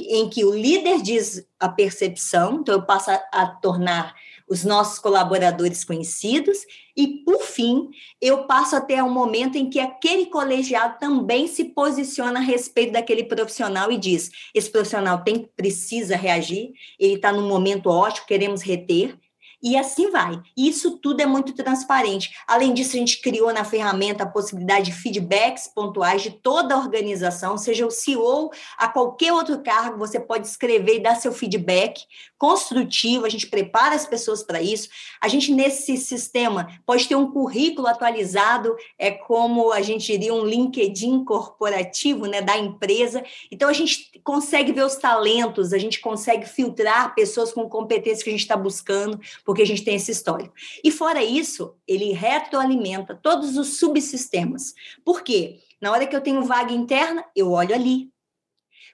em 0.00 0.28
que 0.28 0.44
o 0.44 0.54
líder 0.54 1.02
diz 1.02 1.46
a 1.58 1.68
percepção, 1.68 2.60
então 2.60 2.74
eu 2.74 2.82
passo 2.82 3.10
a, 3.10 3.46
tornar 3.60 4.14
os 4.48 4.64
nossos 4.64 4.98
colaboradores 4.98 5.84
conhecidos, 5.84 6.58
e, 6.96 7.22
por 7.24 7.40
fim, 7.40 7.90
eu 8.20 8.44
passo 8.44 8.74
até 8.74 9.02
um 9.02 9.10
momento 9.10 9.56
em 9.56 9.68
que 9.68 9.78
aquele 9.78 10.26
colegiado 10.26 10.98
também 10.98 11.46
se 11.46 11.64
posiciona 11.66 12.40
a 12.40 12.42
respeito 12.42 12.92
daquele 12.92 13.24
profissional 13.24 13.92
e 13.92 13.98
diz: 13.98 14.30
esse 14.54 14.70
profissional 14.70 15.22
tem 15.22 15.48
precisa 15.56 16.16
reagir, 16.16 16.72
ele 16.98 17.14
está 17.14 17.30
num 17.30 17.46
momento 17.46 17.88
ótimo, 17.88 18.26
queremos 18.26 18.62
reter, 18.62 19.18
E 19.62 19.76
assim 19.76 20.10
vai. 20.10 20.40
Isso 20.56 20.98
tudo 20.98 21.20
é 21.20 21.26
muito 21.26 21.52
transparente. 21.52 22.30
Além 22.46 22.72
disso, 22.72 22.96
a 22.96 22.98
gente 22.98 23.20
criou 23.20 23.52
na 23.52 23.64
ferramenta 23.64 24.22
a 24.22 24.28
possibilidade 24.28 24.86
de 24.86 24.92
feedbacks 24.92 25.66
pontuais 25.66 26.22
de 26.22 26.30
toda 26.30 26.74
a 26.74 26.78
organização, 26.78 27.58
seja 27.58 27.86
o 27.86 27.90
CEO 27.90 28.50
a 28.76 28.88
qualquer 28.88 29.32
outro 29.32 29.60
cargo, 29.62 29.98
você 29.98 30.20
pode 30.20 30.46
escrever 30.46 30.96
e 30.96 31.02
dar 31.02 31.16
seu 31.16 31.32
feedback 31.32 32.02
construtivo, 32.38 33.26
a 33.26 33.28
gente 33.28 33.48
prepara 33.48 33.96
as 33.96 34.06
pessoas 34.06 34.44
para 34.44 34.62
isso. 34.62 34.88
A 35.20 35.26
gente, 35.26 35.52
nesse 35.52 35.96
sistema, 35.96 36.68
pode 36.86 37.08
ter 37.08 37.16
um 37.16 37.30
currículo 37.30 37.88
atualizado, 37.88 38.76
é 38.96 39.10
como 39.10 39.72
a 39.72 39.82
gente 39.82 40.06
diria 40.06 40.32
um 40.32 40.44
LinkedIn 40.44 41.24
corporativo 41.24 42.26
né, 42.26 42.40
da 42.40 42.56
empresa. 42.56 43.24
Então, 43.50 43.68
a 43.68 43.72
gente 43.72 44.20
consegue 44.22 44.72
ver 44.72 44.84
os 44.84 44.94
talentos, 44.94 45.72
a 45.72 45.78
gente 45.78 46.00
consegue 46.00 46.46
filtrar 46.46 47.14
pessoas 47.14 47.52
com 47.52 47.68
competências 47.68 48.22
que 48.22 48.30
a 48.30 48.32
gente 48.32 48.42
está 48.42 48.56
buscando, 48.56 49.18
porque 49.48 49.62
a 49.62 49.66
gente 49.66 49.82
tem 49.82 49.94
esse 49.94 50.12
histórico. 50.12 50.52
E 50.84 50.90
fora 50.90 51.24
isso, 51.24 51.74
ele 51.88 52.12
retroalimenta 52.12 53.14
todos 53.14 53.56
os 53.56 53.78
subsistemas. 53.78 54.74
Por 55.02 55.22
quê? 55.22 55.60
Na 55.80 55.90
hora 55.90 56.06
que 56.06 56.14
eu 56.14 56.20
tenho 56.20 56.44
vaga 56.44 56.70
interna, 56.70 57.24
eu 57.34 57.50
olho 57.50 57.74
ali. 57.74 58.10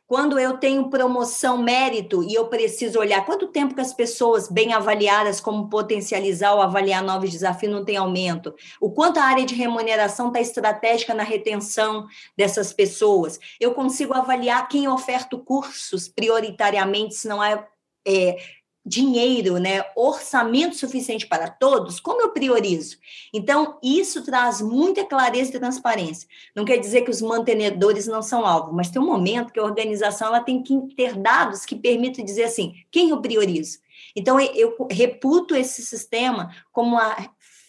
Quando 0.06 0.38
eu 0.38 0.56
tenho 0.56 0.88
promoção 0.88 1.58
mérito 1.58 2.22
e 2.22 2.34
eu 2.34 2.46
preciso 2.46 3.00
olhar 3.00 3.26
quanto 3.26 3.48
tempo 3.48 3.74
que 3.74 3.80
as 3.80 3.92
pessoas 3.92 4.48
bem 4.48 4.72
avaliadas 4.72 5.40
como 5.40 5.68
potencializar 5.68 6.54
ou 6.54 6.62
avaliar 6.62 7.02
novos 7.02 7.32
desafios 7.32 7.72
não 7.72 7.84
tem 7.84 7.96
aumento, 7.96 8.54
o 8.80 8.92
quanto 8.92 9.18
a 9.18 9.24
área 9.24 9.44
de 9.44 9.56
remuneração 9.56 10.28
está 10.28 10.40
estratégica 10.40 11.12
na 11.14 11.24
retenção 11.24 12.06
dessas 12.38 12.72
pessoas, 12.72 13.40
eu 13.58 13.74
consigo 13.74 14.14
avaliar 14.14 14.68
quem 14.68 14.86
oferta 14.86 15.36
cursos 15.36 16.06
prioritariamente, 16.06 17.16
se 17.16 17.26
não 17.26 17.42
é, 17.42 17.66
é 18.06 18.36
dinheiro, 18.85 19.59
né, 19.59 19.85
orçamento 19.97 20.77
suficiente 20.77 21.27
para 21.27 21.49
todos, 21.49 21.99
como 21.99 22.20
eu 22.20 22.31
priorizo? 22.31 22.99
Então, 23.33 23.79
isso 23.83 24.23
traz 24.23 24.61
muita 24.61 25.05
clareza 25.05 25.51
e 25.51 25.59
transparência. 25.59 26.29
Não 26.55 26.64
quer 26.64 26.77
dizer 26.77 27.03
que 27.03 27.11
os 27.11 27.23
mantenedores 27.23 28.07
não 28.07 28.20
são 28.20 28.44
alvo, 28.44 28.73
mas 28.73 28.90
tem 28.90 29.01
um 29.01 29.07
momento 29.07 29.53
que 29.53 29.59
a 29.59 29.64
organização 29.64 30.29
ela 30.29 30.40
tem 30.40 30.62
que 30.62 30.79
ter 30.94 31.16
dados 31.16 31.64
que 31.64 31.75
permitam 31.77 32.25
dizer 32.25 32.44
assim, 32.44 32.75
quem 32.90 33.11
eu 33.11 33.20
priorizo? 33.20 33.79
Então, 34.14 34.38
eu 34.38 34.77
reputo 34.90 35.57
esse 35.57 35.83
sistema 35.83 36.55
como 36.70 36.97
uma 36.97 37.16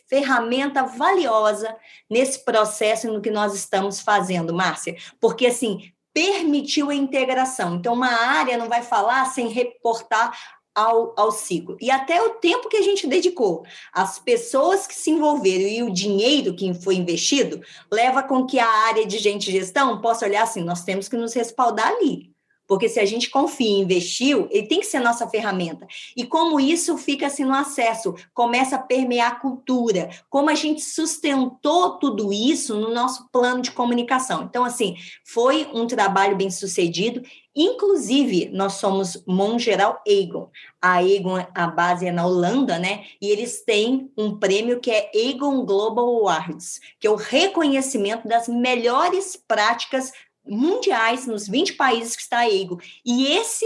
ferramenta 0.07 0.83
valiosa 0.83 1.75
nesse 2.09 2.43
processo 2.43 3.11
no 3.11 3.21
que 3.21 3.31
nós 3.31 3.55
estamos 3.55 3.99
fazendo, 3.99 4.53
Márcia, 4.53 4.95
porque 5.19 5.47
assim, 5.47 5.91
permitiu 6.15 6.89
a 6.89 6.95
integração. 6.95 7.75
Então, 7.75 7.93
uma 7.93 8.07
área 8.07 8.57
não 8.57 8.69
vai 8.69 8.81
falar 8.81 9.25
sem 9.25 9.49
reportar 9.49 10.31
ao, 10.75 11.13
ao 11.17 11.31
ciclo. 11.31 11.77
E 11.79 11.89
até 11.89 12.21
o 12.21 12.31
tempo 12.31 12.67
que 12.67 12.77
a 12.77 12.81
gente 12.81 13.07
dedicou, 13.07 13.63
as 13.93 14.19
pessoas 14.19 14.85
que 14.85 14.93
se 14.93 15.09
envolveram 15.09 15.65
e 15.65 15.81
o 15.81 15.93
dinheiro 15.93 16.53
que 16.53 16.73
foi 16.73 16.95
investido, 16.95 17.61
leva 17.91 18.21
com 18.21 18.45
que 18.45 18.59
a 18.59 18.67
área 18.67 19.05
de 19.05 19.17
gente 19.17 19.51
gestão 19.51 20.01
possa 20.01 20.25
olhar 20.25 20.43
assim: 20.43 20.63
nós 20.63 20.83
temos 20.83 21.07
que 21.07 21.15
nos 21.15 21.33
respaldar 21.33 21.87
ali. 21.87 22.35
Porque 22.67 22.89
se 22.89 22.99
a 22.99 23.05
gente 23.05 23.29
confia 23.29 23.67
e 23.67 23.81
investiu, 23.81 24.47
ele 24.49 24.67
tem 24.67 24.79
que 24.79 24.85
ser 24.85 24.99
nossa 24.99 25.27
ferramenta. 25.27 25.85
E 26.17 26.25
como 26.25 26.59
isso 26.59 26.97
fica 26.97 27.27
assim 27.27 27.45
no 27.45 27.53
acesso, 27.53 28.15
começa 28.33 28.75
a 28.75 28.81
permear 28.81 29.33
a 29.33 29.35
cultura, 29.35 30.09
como 30.29 30.49
a 30.49 30.55
gente 30.55 30.81
sustentou 30.81 31.99
tudo 31.99 32.33
isso 32.33 32.75
no 32.75 32.93
nosso 32.93 33.29
plano 33.31 33.61
de 33.61 33.71
comunicação. 33.71 34.43
Então, 34.43 34.65
assim, 34.65 34.95
foi 35.23 35.69
um 35.73 35.85
trabalho 35.85 36.35
bem 36.35 36.49
sucedido. 36.49 37.21
Inclusive, 37.55 38.49
nós 38.51 38.73
somos 38.73 39.23
Mongeral 39.25 40.01
Egon. 40.05 40.49
A 40.81 41.03
Egon, 41.03 41.37
a 41.53 41.67
base 41.67 42.05
é 42.05 42.11
na 42.11 42.25
Holanda, 42.25 42.77
né? 42.77 43.05
E 43.21 43.29
eles 43.29 43.63
têm 43.63 44.11
um 44.17 44.37
prêmio 44.37 44.79
que 44.79 44.91
é 44.91 45.09
Egon 45.13 45.65
Global 45.65 46.05
Awards, 46.05 46.81
que 46.99 47.07
é 47.07 47.09
o 47.09 47.15
reconhecimento 47.15 48.27
das 48.27 48.47
melhores 48.47 49.35
práticas 49.47 50.11
mundiais 50.45 51.25
nos 51.25 51.47
20 51.47 51.73
países 51.73 52.15
que 52.15 52.21
está 52.21 52.39
a 52.39 52.49
EGO. 52.49 52.79
E 53.05 53.27
esse 53.27 53.65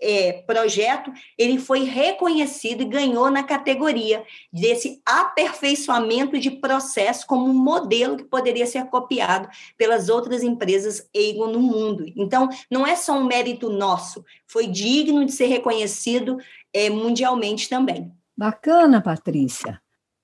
é, 0.00 0.32
projeto 0.46 1.12
ele 1.36 1.58
foi 1.58 1.84
reconhecido 1.84 2.82
e 2.82 2.86
ganhou 2.86 3.30
na 3.30 3.42
categoria 3.42 4.24
desse 4.52 5.00
aperfeiçoamento 5.04 6.38
de 6.38 6.50
processo 6.50 7.26
como 7.26 7.46
um 7.46 7.54
modelo 7.54 8.16
que 8.16 8.24
poderia 8.24 8.66
ser 8.66 8.86
copiado 8.86 9.48
pelas 9.76 10.08
outras 10.08 10.42
empresas 10.42 11.08
EGO 11.12 11.46
no 11.46 11.60
mundo. 11.60 12.04
Então, 12.16 12.48
não 12.70 12.86
é 12.86 12.96
só 12.96 13.18
um 13.18 13.24
mérito 13.24 13.68
nosso, 13.70 14.24
foi 14.46 14.66
digno 14.66 15.24
de 15.24 15.32
ser 15.32 15.46
reconhecido 15.46 16.38
é, 16.72 16.88
mundialmente 16.88 17.68
também. 17.68 18.10
Bacana, 18.36 19.02
Patrícia. 19.02 19.80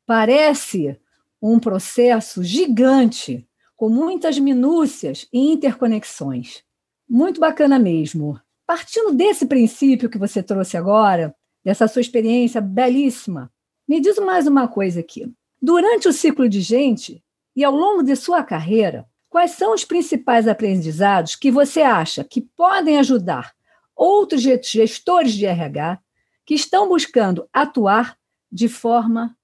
Parece 0.06 0.98
um 1.42 1.58
processo 1.58 2.42
gigante 2.42 3.46
com 3.76 3.88
muitas 3.88 4.38
minúcias 4.38 5.28
e 5.32 5.52
interconexões. 5.52 6.64
Muito 7.08 7.38
bacana 7.38 7.78
mesmo. 7.78 8.40
Partindo 8.66 9.14
desse 9.14 9.46
princípio 9.46 10.10
que 10.10 10.18
você 10.18 10.42
trouxe 10.42 10.76
agora, 10.76 11.34
dessa 11.64 11.86
sua 11.86 12.00
experiência 12.00 12.60
belíssima, 12.60 13.50
me 13.88 14.00
diz 14.00 14.18
mais 14.18 14.46
uma 14.46 14.66
coisa 14.66 15.00
aqui. 15.00 15.32
Durante 15.62 16.08
o 16.08 16.12
ciclo 16.12 16.48
de 16.48 16.60
gente 16.60 17.22
e 17.54 17.62
ao 17.62 17.72
longo 17.72 18.02
de 18.02 18.16
sua 18.16 18.42
carreira, 18.42 19.06
quais 19.28 19.52
são 19.52 19.72
os 19.72 19.84
principais 19.84 20.48
aprendizados 20.48 21.36
que 21.36 21.50
você 21.50 21.82
acha 21.82 22.24
que 22.24 22.40
podem 22.40 22.98
ajudar 22.98 23.54
outros 23.94 24.42
gestores 24.42 25.32
de 25.32 25.46
RH 25.46 26.00
que 26.44 26.54
estão 26.54 26.88
buscando 26.88 27.48
atuar 27.52 28.18
de 28.50 28.68
forma 28.68 29.36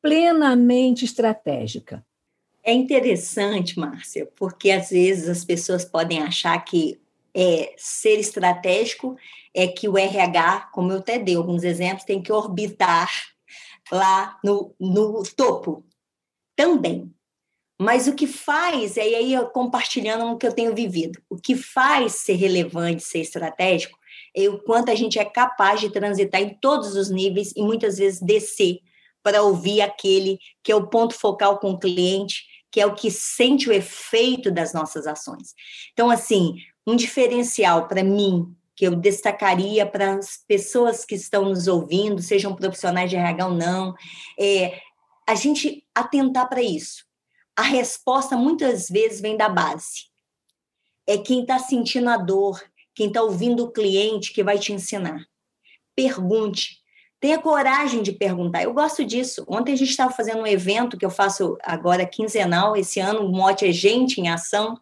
plenamente 0.00 1.04
estratégica? 1.04 2.04
É 2.62 2.72
interessante, 2.72 3.78
Márcia, 3.78 4.30
porque 4.36 4.70
às 4.70 4.90
vezes 4.90 5.28
as 5.28 5.44
pessoas 5.44 5.84
podem 5.84 6.22
achar 6.22 6.58
que 6.64 6.99
é, 7.34 7.74
ser 7.76 8.18
estratégico 8.18 9.16
é 9.54 9.66
que 9.66 9.88
o 9.88 9.98
RH, 9.98 10.70
como 10.72 10.92
eu 10.92 10.98
até 10.98 11.18
dei 11.18 11.36
alguns 11.36 11.64
exemplos, 11.64 12.04
tem 12.04 12.22
que 12.22 12.32
orbitar 12.32 13.10
lá 13.90 14.38
no, 14.44 14.74
no 14.78 15.22
topo 15.36 15.84
também. 16.56 17.12
Mas 17.80 18.06
o 18.06 18.14
que 18.14 18.26
faz, 18.26 18.96
e 18.96 19.00
aí 19.00 19.32
eu 19.32 19.46
compartilhando 19.46 20.26
o 20.26 20.36
que 20.36 20.46
eu 20.46 20.52
tenho 20.52 20.74
vivido, 20.74 21.18
o 21.30 21.36
que 21.36 21.56
faz 21.56 22.16
ser 22.16 22.34
relevante, 22.34 23.02
ser 23.02 23.20
estratégico, 23.20 23.98
é 24.36 24.48
o 24.48 24.58
quanto 24.58 24.90
a 24.90 24.94
gente 24.94 25.18
é 25.18 25.24
capaz 25.24 25.80
de 25.80 25.90
transitar 25.90 26.42
em 26.42 26.54
todos 26.60 26.94
os 26.94 27.10
níveis 27.10 27.52
e 27.56 27.62
muitas 27.62 27.96
vezes 27.96 28.20
descer 28.20 28.80
para 29.22 29.42
ouvir 29.42 29.80
aquele 29.80 30.38
que 30.62 30.70
é 30.70 30.76
o 30.76 30.88
ponto 30.88 31.14
focal 31.14 31.58
com 31.58 31.72
o 31.72 31.78
cliente, 31.78 32.44
que 32.70 32.80
é 32.80 32.86
o 32.86 32.94
que 32.94 33.10
sente 33.10 33.68
o 33.68 33.72
efeito 33.72 34.50
das 34.50 34.72
nossas 34.72 35.06
ações. 35.06 35.54
Então, 35.92 36.10
assim, 36.10 36.54
um 36.86 36.96
diferencial 36.96 37.86
para 37.88 38.02
mim 38.02 38.54
que 38.74 38.86
eu 38.86 38.96
destacaria 38.96 39.84
para 39.84 40.14
as 40.14 40.38
pessoas 40.48 41.04
que 41.04 41.14
estão 41.14 41.44
nos 41.44 41.68
ouvindo, 41.68 42.22
sejam 42.22 42.56
profissionais 42.56 43.10
de 43.10 43.16
RH 43.16 43.46
ou 43.46 43.54
não, 43.54 43.94
é 44.38 44.80
a 45.28 45.34
gente 45.34 45.84
atentar 45.94 46.48
para 46.48 46.62
isso. 46.62 47.04
A 47.54 47.62
resposta 47.62 48.36
muitas 48.36 48.88
vezes 48.88 49.20
vem 49.20 49.36
da 49.36 49.48
base. 49.48 50.08
É 51.06 51.18
quem 51.18 51.42
está 51.42 51.58
sentindo 51.58 52.08
a 52.08 52.16
dor, 52.16 52.62
quem 52.94 53.08
está 53.08 53.22
ouvindo 53.22 53.64
o 53.64 53.70
cliente 53.70 54.32
que 54.32 54.42
vai 54.42 54.58
te 54.58 54.72
ensinar. 54.72 55.26
Pergunte, 55.94 56.80
Tenha 57.20 57.38
coragem 57.38 58.02
de 58.02 58.12
perguntar. 58.12 58.62
Eu 58.62 58.72
gosto 58.72 59.04
disso. 59.04 59.44
Ontem 59.46 59.74
a 59.74 59.76
gente 59.76 59.90
estava 59.90 60.10
fazendo 60.10 60.40
um 60.40 60.46
evento 60.46 60.96
que 60.96 61.04
eu 61.04 61.10
faço 61.10 61.58
agora 61.62 62.06
quinzenal. 62.06 62.74
Esse 62.74 62.98
ano 62.98 63.26
o 63.26 63.28
mote 63.30 63.66
é 63.66 63.72
Gente 63.72 64.22
em 64.22 64.30
Ação. 64.30 64.80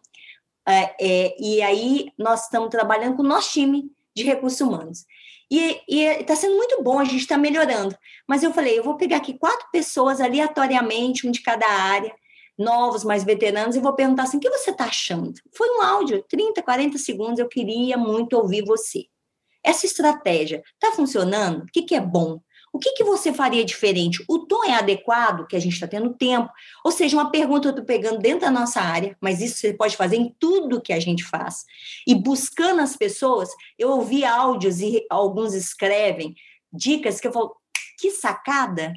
É, 0.69 0.95
é, 0.99 1.35
e 1.39 1.61
aí 1.61 2.11
nós 2.17 2.43
estamos 2.43 2.69
trabalhando 2.69 3.15
com 3.15 3.23
o 3.23 3.27
nosso 3.27 3.51
time 3.51 3.91
de 4.15 4.23
recursos 4.23 4.61
humanos. 4.61 5.05
E 5.51 5.81
está 5.89 6.35
sendo 6.35 6.55
muito 6.55 6.83
bom, 6.83 6.99
a 6.99 7.03
gente 7.03 7.21
está 7.21 7.35
melhorando. 7.35 7.97
Mas 8.27 8.43
eu 8.43 8.53
falei, 8.53 8.77
eu 8.77 8.83
vou 8.83 8.97
pegar 8.97 9.17
aqui 9.17 9.33
quatro 9.33 9.67
pessoas 9.71 10.21
aleatoriamente, 10.21 11.27
um 11.27 11.31
de 11.31 11.41
cada 11.41 11.65
área, 11.65 12.13
novos, 12.55 13.03
mais 13.03 13.23
veteranos, 13.23 13.75
e 13.75 13.79
vou 13.79 13.93
perguntar 13.93 14.23
assim: 14.23 14.37
o 14.37 14.39
que 14.39 14.49
você 14.49 14.69
está 14.69 14.85
achando? 14.85 15.33
Foi 15.55 15.67
um 15.77 15.81
áudio, 15.81 16.23
30, 16.29 16.61
40 16.61 16.97
segundos, 16.99 17.39
eu 17.39 17.47
queria 17.47 17.97
muito 17.97 18.33
ouvir 18.33 18.63
você. 18.63 19.05
Essa 19.63 19.85
estratégia 19.85 20.63
está 20.73 20.95
funcionando? 20.95 21.63
O 21.63 21.65
que, 21.65 21.81
que 21.81 21.95
é 21.95 22.01
bom? 22.01 22.39
O 22.71 22.79
que, 22.79 22.93
que 22.93 23.03
você 23.03 23.33
faria 23.33 23.65
diferente? 23.65 24.23
O 24.27 24.39
tom 24.39 24.63
é 24.63 24.73
adequado, 24.73 25.47
que 25.47 25.55
a 25.55 25.59
gente 25.59 25.73
está 25.73 25.87
tendo 25.87 26.13
tempo? 26.13 26.49
Ou 26.83 26.91
seja, 26.91 27.17
uma 27.17 27.31
pergunta 27.31 27.67
eu 27.67 27.71
estou 27.71 27.85
pegando 27.85 28.19
dentro 28.19 28.41
da 28.41 28.51
nossa 28.51 28.81
área, 28.81 29.17
mas 29.19 29.41
isso 29.41 29.57
você 29.57 29.73
pode 29.73 29.97
fazer 29.97 30.17
em 30.17 30.35
tudo 30.39 30.81
que 30.81 30.93
a 30.93 30.99
gente 30.99 31.23
faz. 31.23 31.65
E 32.05 32.13
buscando 32.13 32.81
as 32.81 32.95
pessoas, 32.95 33.49
eu 33.77 33.89
ouvi 33.89 34.23
áudios 34.23 34.81
e 34.81 35.05
alguns 35.09 35.53
escrevem 35.53 36.35
dicas 36.71 37.19
que 37.19 37.27
eu 37.27 37.33
falo, 37.33 37.55
que 37.99 38.11
sacada, 38.11 38.93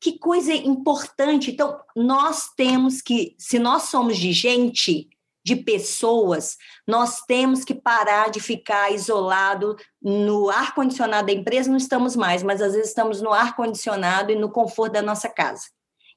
que 0.00 0.18
coisa 0.18 0.52
importante. 0.52 1.52
Então, 1.52 1.78
nós 1.94 2.50
temos 2.56 3.00
que, 3.00 3.36
se 3.38 3.58
nós 3.58 3.84
somos 3.84 4.18
de 4.18 4.32
gente, 4.32 5.08
de 5.44 5.56
pessoas, 5.56 6.56
nós 6.86 7.20
temos 7.26 7.64
que 7.64 7.74
parar 7.74 8.30
de 8.30 8.40
ficar 8.40 8.92
isolado 8.92 9.76
no 10.00 10.48
ar 10.50 10.74
condicionado 10.74 11.26
da 11.26 11.32
empresa, 11.32 11.70
não 11.70 11.76
estamos 11.76 12.14
mais, 12.14 12.42
mas 12.42 12.62
às 12.62 12.72
vezes 12.72 12.88
estamos 12.88 13.20
no 13.20 13.32
ar 13.32 13.56
condicionado 13.56 14.30
e 14.30 14.36
no 14.36 14.50
conforto 14.50 14.92
da 14.92 15.02
nossa 15.02 15.28
casa, 15.28 15.64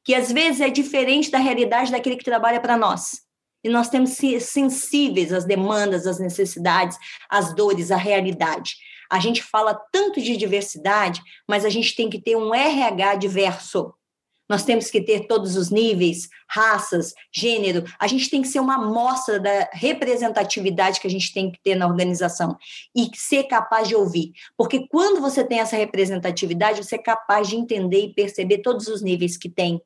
que 0.03 0.13
às 0.13 0.31
vezes 0.31 0.61
é 0.61 0.69
diferente 0.69 1.31
da 1.31 1.39
realidade 1.39 1.91
daquele 1.91 2.17
que 2.17 2.23
trabalha 2.23 2.59
para 2.59 2.77
nós. 2.77 3.25
E 3.63 3.69
nós 3.69 3.89
temos 3.89 4.11
que 4.11 4.17
ser 4.17 4.41
sensíveis 4.41 5.33
às 5.33 5.43
demandas, 5.43 6.05
às 6.05 6.19
necessidades, 6.19 6.97
às 7.27 7.51
dores, 7.55 7.89
à 7.89 7.97
realidade. 7.97 8.75
A 9.11 9.19
gente 9.19 9.41
fala 9.41 9.73
tanto 9.91 10.21
de 10.21 10.37
diversidade, 10.37 11.21
mas 11.47 11.65
a 11.65 11.69
gente 11.69 11.95
tem 11.95 12.07
que 12.07 12.21
ter 12.21 12.35
um 12.35 12.53
RH 12.53 13.15
diverso. 13.15 13.91
Nós 14.47 14.63
temos 14.63 14.91
que 14.91 15.01
ter 15.01 15.27
todos 15.27 15.55
os 15.55 15.69
níveis, 15.71 16.29
raças, 16.47 17.13
gênero. 17.33 17.83
A 17.99 18.07
gente 18.07 18.29
tem 18.29 18.41
que 18.41 18.47
ser 18.47 18.59
uma 18.59 18.75
amostra 18.75 19.39
da 19.39 19.69
representatividade 19.73 20.99
que 20.99 21.07
a 21.07 21.09
gente 21.09 21.33
tem 21.33 21.51
que 21.51 21.59
ter 21.61 21.75
na 21.75 21.87
organização 21.87 22.57
e 22.95 23.09
ser 23.15 23.45
capaz 23.45 23.87
de 23.87 23.95
ouvir. 23.95 24.33
Porque 24.55 24.87
quando 24.87 25.19
você 25.19 25.43
tem 25.43 25.59
essa 25.59 25.75
representatividade, 25.75 26.83
você 26.83 26.95
é 26.95 26.99
capaz 26.99 27.47
de 27.47 27.55
entender 27.55 28.05
e 28.05 28.13
perceber 28.13 28.59
todos 28.59 28.87
os 28.87 29.01
níveis 29.01 29.35
que 29.35 29.49
tem. 29.49 29.81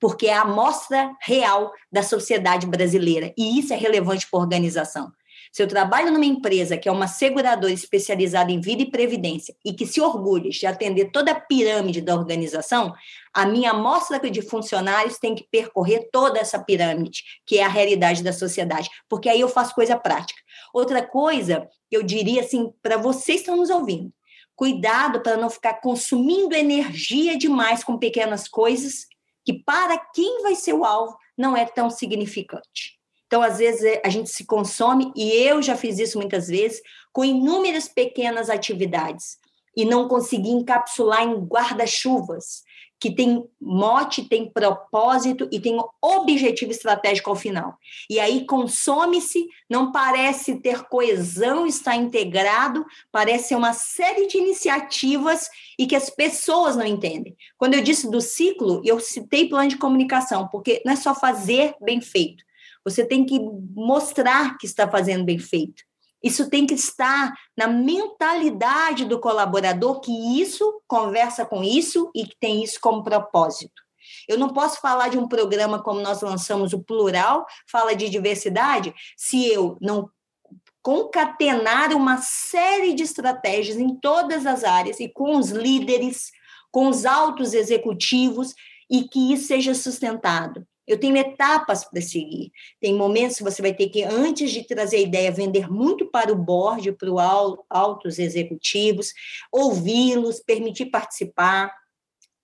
Porque 0.00 0.28
é 0.28 0.34
a 0.34 0.42
amostra 0.42 1.12
real 1.20 1.72
da 1.90 2.04
sociedade 2.04 2.68
brasileira. 2.68 3.32
E 3.36 3.58
isso 3.58 3.72
é 3.72 3.76
relevante 3.76 4.28
para 4.30 4.38
a 4.38 4.42
organização. 4.42 5.12
Se 5.52 5.62
eu 5.62 5.66
trabalho 5.66 6.12
numa 6.12 6.24
empresa 6.24 6.76
que 6.76 6.88
é 6.88 6.92
uma 6.92 7.06
seguradora 7.06 7.72
especializada 7.72 8.52
em 8.52 8.60
vida 8.60 8.82
e 8.82 8.90
previdência 8.90 9.54
e 9.64 9.72
que 9.72 9.86
se 9.86 10.00
orgulha 10.00 10.50
de 10.50 10.66
atender 10.66 11.10
toda 11.10 11.32
a 11.32 11.40
pirâmide 11.40 12.00
da 12.00 12.14
organização, 12.14 12.92
a 13.32 13.46
minha 13.46 13.70
amostra 13.70 14.18
de 14.30 14.42
funcionários 14.42 15.18
tem 15.18 15.34
que 15.34 15.46
percorrer 15.50 16.08
toda 16.12 16.38
essa 16.38 16.58
pirâmide, 16.58 17.22
que 17.46 17.58
é 17.58 17.64
a 17.64 17.68
realidade 17.68 18.22
da 18.22 18.32
sociedade, 18.32 18.88
porque 19.08 19.28
aí 19.28 19.40
eu 19.40 19.48
faço 19.48 19.74
coisa 19.74 19.96
prática. 19.96 20.40
Outra 20.72 21.06
coisa, 21.06 21.68
eu 21.90 22.02
diria 22.02 22.42
assim, 22.42 22.72
para 22.82 22.96
vocês 22.96 23.38
que 23.38 23.42
estão 23.42 23.56
nos 23.56 23.70
ouvindo, 23.70 24.12
cuidado 24.54 25.20
para 25.22 25.36
não 25.36 25.48
ficar 25.48 25.74
consumindo 25.74 26.54
energia 26.54 27.38
demais 27.38 27.84
com 27.84 27.96
pequenas 27.96 28.48
coisas 28.48 29.06
que 29.44 29.52
para 29.52 29.96
quem 30.12 30.42
vai 30.42 30.54
ser 30.54 30.74
o 30.74 30.84
alvo 30.84 31.16
não 31.36 31.56
é 31.56 31.64
tão 31.64 31.88
significante. 31.88 32.97
Então, 33.28 33.42
às 33.42 33.58
vezes, 33.58 33.84
é, 33.84 34.02
a 34.04 34.08
gente 34.08 34.30
se 34.30 34.44
consome, 34.44 35.12
e 35.14 35.30
eu 35.30 35.62
já 35.62 35.76
fiz 35.76 35.98
isso 35.98 36.18
muitas 36.18 36.48
vezes, 36.48 36.82
com 37.12 37.24
inúmeras 37.24 37.86
pequenas 37.86 38.50
atividades, 38.50 39.36
e 39.76 39.84
não 39.84 40.08
consegui 40.08 40.50
encapsular 40.50 41.22
em 41.22 41.34
guarda-chuvas, 41.34 42.64
que 43.00 43.14
tem 43.14 43.44
mote, 43.60 44.24
tem 44.24 44.50
propósito 44.50 45.48
e 45.52 45.60
tem 45.60 45.78
objetivo 46.02 46.72
estratégico 46.72 47.30
ao 47.30 47.36
final. 47.36 47.78
E 48.10 48.18
aí 48.18 48.44
consome-se, 48.44 49.46
não 49.70 49.92
parece 49.92 50.56
ter 50.56 50.82
coesão, 50.84 51.66
está 51.66 51.94
integrado, 51.94 52.84
parece 53.12 53.54
uma 53.54 53.72
série 53.72 54.26
de 54.26 54.38
iniciativas 54.38 55.48
e 55.78 55.86
que 55.86 55.94
as 55.94 56.10
pessoas 56.10 56.74
não 56.74 56.84
entendem. 56.86 57.36
Quando 57.56 57.74
eu 57.74 57.82
disse 57.82 58.10
do 58.10 58.20
ciclo, 58.20 58.82
eu 58.84 58.98
citei 58.98 59.48
plano 59.48 59.68
de 59.68 59.76
comunicação, 59.76 60.48
porque 60.48 60.82
não 60.84 60.94
é 60.94 60.96
só 60.96 61.14
fazer 61.14 61.74
bem 61.80 62.00
feito, 62.00 62.42
você 62.88 63.04
tem 63.04 63.24
que 63.24 63.38
mostrar 63.74 64.56
que 64.58 64.66
está 64.66 64.88
fazendo 64.88 65.24
bem 65.24 65.38
feito. 65.38 65.82
Isso 66.22 66.50
tem 66.50 66.66
que 66.66 66.74
estar 66.74 67.32
na 67.56 67.68
mentalidade 67.68 69.04
do 69.04 69.20
colaborador 69.20 70.00
que 70.00 70.40
isso 70.40 70.82
conversa 70.86 71.46
com 71.46 71.62
isso 71.62 72.10
e 72.14 72.26
que 72.26 72.36
tem 72.40 72.62
isso 72.62 72.78
como 72.80 73.04
propósito. 73.04 73.82
Eu 74.26 74.38
não 74.38 74.48
posso 74.48 74.80
falar 74.80 75.08
de 75.08 75.18
um 75.18 75.28
programa 75.28 75.82
como 75.82 76.00
nós 76.00 76.20
lançamos 76.22 76.72
o 76.72 76.82
Plural, 76.82 77.46
fala 77.70 77.94
de 77.94 78.08
diversidade, 78.08 78.94
se 79.16 79.46
eu 79.46 79.76
não 79.80 80.10
concatenar 80.82 81.92
uma 81.92 82.18
série 82.18 82.94
de 82.94 83.02
estratégias 83.02 83.76
em 83.76 83.94
todas 83.94 84.46
as 84.46 84.64
áreas 84.64 84.98
e 85.00 85.08
com 85.08 85.36
os 85.36 85.50
líderes, 85.50 86.30
com 86.70 86.88
os 86.88 87.04
altos 87.04 87.52
executivos 87.52 88.54
e 88.90 89.04
que 89.04 89.32
isso 89.32 89.48
seja 89.48 89.74
sustentado. 89.74 90.66
Eu 90.88 90.98
tenho 90.98 91.16
etapas 91.16 91.84
para 91.84 92.00
seguir. 92.00 92.50
Tem 92.80 92.94
momentos 92.94 93.36
que 93.36 93.44
você 93.44 93.60
vai 93.60 93.74
ter 93.74 93.90
que, 93.90 94.02
antes 94.02 94.50
de 94.50 94.66
trazer 94.66 94.96
a 94.96 95.00
ideia, 95.00 95.30
vender 95.30 95.70
muito 95.70 96.10
para 96.10 96.32
o 96.32 96.36
board, 96.36 96.92
para 96.92 97.12
os 97.12 97.58
altos 97.68 98.18
executivos, 98.18 99.12
ouvi-los, 99.52 100.40
permitir 100.40 100.86
participar. 100.86 101.70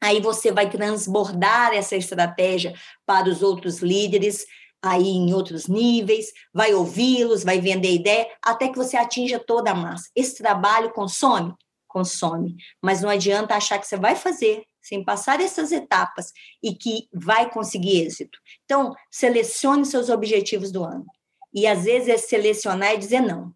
Aí 0.03 0.21
você 0.21 0.53
vai 0.53 0.69
transbordar 0.69 1.73
essa 1.73 1.97
estratégia 1.97 2.75
para 3.07 3.29
os 3.31 3.43
outros 3.43 3.79
líderes, 3.79 4.45
aí 4.83 5.09
em 5.09 5.33
outros 5.33 5.67
níveis, 5.67 6.31
vai 6.53 6.75
ouvi-los, 6.75 7.43
vai 7.43 7.59
vender 7.59 7.95
ideia, 7.95 8.29
até 8.43 8.69
que 8.69 8.77
você 8.77 8.99
atinja 8.99 9.39
toda 9.39 9.71
a 9.71 9.75
massa. 9.75 10.11
Esse 10.15 10.37
trabalho 10.37 10.93
consome? 10.93 11.55
Consome. 11.89 12.57
Mas 12.83 13.01
não 13.01 13.09
adianta 13.09 13.55
achar 13.55 13.79
que 13.79 13.87
você 13.87 13.97
vai 13.97 14.15
fazer 14.15 14.65
sem 14.85 15.03
passar 15.03 15.41
essas 15.41 15.73
etapas 15.73 16.33
e 16.63 16.75
que 16.75 17.09
vai 17.13 17.51
conseguir 17.51 18.03
êxito. 18.03 18.39
Então, 18.65 18.95
selecione 19.11 19.85
seus 19.87 20.11
objetivos 20.11 20.71
do 20.71 20.85
ano. 20.85 21.07
E 21.53 21.67
às 21.67 21.85
vezes 21.85 22.09
é 22.09 22.19
selecionar 22.19 22.95
e 22.95 22.99
dizer 22.99 23.21
não. 23.21 23.53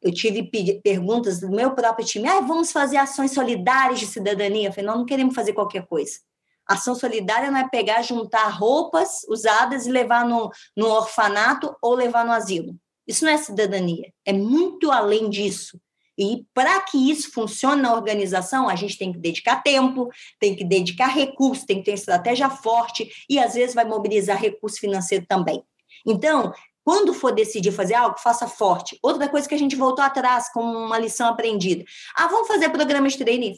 Eu 0.00 0.12
tive 0.12 0.50
perguntas 0.82 1.40
do 1.40 1.50
meu 1.50 1.74
próprio 1.74 2.06
time: 2.06 2.28
ah, 2.28 2.40
vamos 2.40 2.72
fazer 2.72 2.96
ações 2.96 3.32
solidárias 3.32 4.00
de 4.00 4.06
cidadania? 4.06 4.68
Eu 4.68 4.72
falei: 4.72 4.86
não, 4.86 4.98
não 4.98 5.06
queremos 5.06 5.34
fazer 5.34 5.52
qualquer 5.52 5.86
coisa. 5.86 6.18
Ação 6.66 6.94
solidária 6.94 7.50
não 7.50 7.58
é 7.58 7.68
pegar, 7.68 8.02
juntar 8.02 8.48
roupas 8.48 9.24
usadas 9.28 9.86
e 9.86 9.90
levar 9.90 10.24
no, 10.24 10.50
no 10.76 10.86
orfanato 10.86 11.74
ou 11.82 11.94
levar 11.94 12.24
no 12.24 12.32
asilo. 12.32 12.76
Isso 13.06 13.24
não 13.24 13.32
é 13.32 13.36
cidadania. 13.36 14.12
É 14.24 14.32
muito 14.32 14.90
além 14.90 15.28
disso. 15.28 15.80
E 16.18 16.44
para 16.52 16.80
que 16.80 17.10
isso 17.10 17.32
funcione 17.32 17.82
na 17.82 17.94
organização, 17.94 18.68
a 18.68 18.76
gente 18.76 18.98
tem 18.98 19.12
que 19.12 19.18
dedicar 19.18 19.62
tempo, 19.62 20.10
tem 20.38 20.54
que 20.54 20.64
dedicar 20.64 21.08
recursos, 21.08 21.64
tem 21.64 21.78
que 21.78 21.84
ter 21.84 21.92
estratégia 21.92 22.50
forte 22.50 23.10
e 23.28 23.38
às 23.38 23.54
vezes 23.54 23.74
vai 23.74 23.84
mobilizar 23.84 24.38
recurso 24.38 24.78
financeiro 24.78 25.24
também. 25.26 25.62
Então, 26.06 26.52
quando 26.84 27.14
for 27.14 27.32
decidir 27.32 27.72
fazer 27.72 27.94
algo, 27.94 28.18
faça 28.18 28.46
forte. 28.46 28.98
Outra 29.02 29.28
coisa 29.28 29.48
que 29.48 29.54
a 29.54 29.58
gente 29.58 29.76
voltou 29.76 30.04
atrás 30.04 30.52
com 30.52 30.60
uma 30.60 30.98
lição 30.98 31.28
aprendida. 31.28 31.84
Ah, 32.14 32.26
vamos 32.26 32.48
fazer 32.48 32.68
programa 32.70 33.08
de 33.08 33.16
training. 33.16 33.56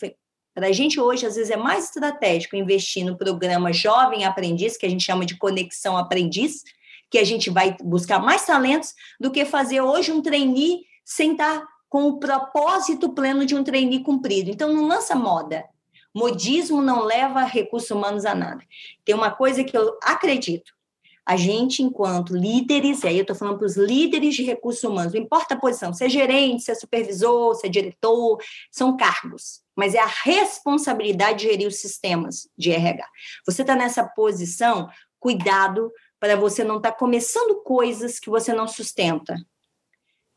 Para 0.54 0.68
a 0.68 0.72
gente 0.72 1.00
hoje, 1.00 1.26
às 1.26 1.34
vezes, 1.34 1.50
é 1.50 1.56
mais 1.56 1.86
estratégico 1.86 2.54
investir 2.54 3.04
no 3.04 3.16
programa 3.16 3.72
Jovem 3.72 4.24
Aprendiz, 4.24 4.76
que 4.76 4.86
a 4.86 4.88
gente 4.88 5.02
chama 5.02 5.24
de 5.24 5.36
Conexão 5.36 5.96
Aprendiz, 5.96 6.62
que 7.10 7.18
a 7.18 7.24
gente 7.24 7.50
vai 7.50 7.76
buscar 7.82 8.20
mais 8.20 8.44
talentos, 8.44 8.94
do 9.18 9.30
que 9.30 9.44
fazer 9.44 9.80
hoje 9.80 10.12
um 10.12 10.22
trainee 10.22 10.82
sem 11.04 11.32
estar 11.32 11.64
com 11.94 12.08
o 12.08 12.18
propósito 12.18 13.10
pleno 13.10 13.46
de 13.46 13.54
um 13.54 13.62
trainee 13.62 14.02
cumprido. 14.02 14.50
Então, 14.50 14.72
não 14.72 14.88
lança 14.88 15.14
moda. 15.14 15.64
Modismo 16.12 16.82
não 16.82 17.04
leva 17.04 17.44
recursos 17.44 17.88
humanos 17.88 18.24
a 18.24 18.34
nada. 18.34 18.64
Tem 19.04 19.14
uma 19.14 19.30
coisa 19.30 19.62
que 19.62 19.78
eu 19.78 19.96
acredito. 20.02 20.72
A 21.24 21.36
gente, 21.36 21.84
enquanto 21.84 22.36
líderes, 22.36 23.04
e 23.04 23.06
aí 23.06 23.16
eu 23.16 23.20
estou 23.22 23.36
falando 23.36 23.58
para 23.58 23.66
os 23.66 23.76
líderes 23.76 24.34
de 24.34 24.42
recursos 24.42 24.82
humanos, 24.82 25.12
não 25.12 25.20
importa 25.20 25.54
a 25.54 25.56
posição, 25.56 25.94
se 25.94 26.04
é 26.04 26.08
gerente, 26.08 26.64
se 26.64 26.72
é 26.72 26.74
supervisor, 26.74 27.54
se 27.54 27.68
é 27.68 27.70
diretor, 27.70 28.42
são 28.72 28.96
cargos, 28.96 29.62
mas 29.76 29.94
é 29.94 30.00
a 30.00 30.12
responsabilidade 30.24 31.38
de 31.38 31.44
gerir 31.44 31.68
os 31.68 31.76
sistemas 31.76 32.48
de 32.58 32.72
RH. 32.72 33.06
Você 33.46 33.62
está 33.62 33.76
nessa 33.76 34.02
posição, 34.02 34.88
cuidado 35.20 35.92
para 36.18 36.34
você 36.34 36.64
não 36.64 36.78
estar 36.78 36.90
tá 36.90 36.98
começando 36.98 37.62
coisas 37.62 38.18
que 38.18 38.28
você 38.28 38.52
não 38.52 38.66
sustenta 38.66 39.36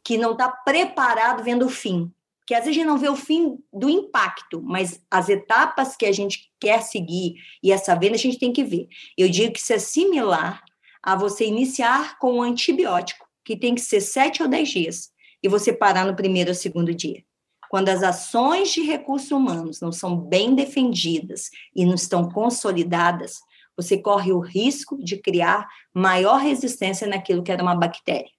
que 0.08 0.18
não 0.18 0.32
está 0.32 0.48
preparado 0.50 1.44
vendo 1.44 1.66
o 1.66 1.70
fim. 1.70 2.10
Que 2.46 2.54
às 2.54 2.64
vezes 2.64 2.78
a 2.78 2.80
gente 2.80 2.88
não 2.88 2.98
vê 2.98 3.10
o 3.10 3.16
fim 3.18 3.60
do 3.74 3.90
impacto, 3.90 4.62
mas 4.64 5.02
as 5.12 5.28
etapas 5.28 5.98
que 5.98 6.06
a 6.06 6.14
gente 6.14 6.50
quer 6.62 6.82
seguir 6.82 7.36
e 7.62 7.74
essa 7.74 7.94
venda 7.94 8.16
a 8.16 8.18
gente 8.18 8.40
tem 8.40 8.54
que 8.54 8.64
ver. 8.64 8.88
Eu 9.18 9.28
digo 9.28 9.52
que 9.52 9.60
isso 9.60 9.74
é 9.74 9.80
similar 9.80 10.64
a 11.04 11.14
você 11.14 11.46
iniciar 11.46 12.18
com 12.20 12.36
um 12.36 12.42
antibiótico, 12.42 13.28
que 13.44 13.58
tem 13.58 13.76
que 13.76 13.82
ser 13.82 14.00
sete 14.00 14.42
ou 14.42 14.48
dez 14.48 14.70
dias, 14.70 15.12
e 15.44 15.50
você 15.50 15.74
parar 15.74 16.06
no 16.06 16.16
primeiro 16.16 16.52
ou 16.52 16.56
segundo 16.56 16.94
dia. 16.94 17.22
Quando 17.70 17.90
as 17.90 18.02
ações 18.02 18.72
de 18.72 18.84
recursos 18.84 19.30
humanos 19.30 19.82
não 19.82 19.92
são 19.92 20.16
bem 20.16 20.56
defendidas 20.56 21.50
e 21.76 21.86
não 21.86 21.96
estão 21.96 22.30
consolidadas, 22.30 23.42
você 23.76 23.98
corre 23.98 24.32
o 24.32 24.40
risco 24.40 24.98
de 25.04 25.18
criar 25.18 25.68
maior 25.94 26.38
resistência 26.38 27.06
naquilo 27.06 27.44
que 27.44 27.52
era 27.52 27.62
uma 27.62 27.76
bactéria. 27.76 28.32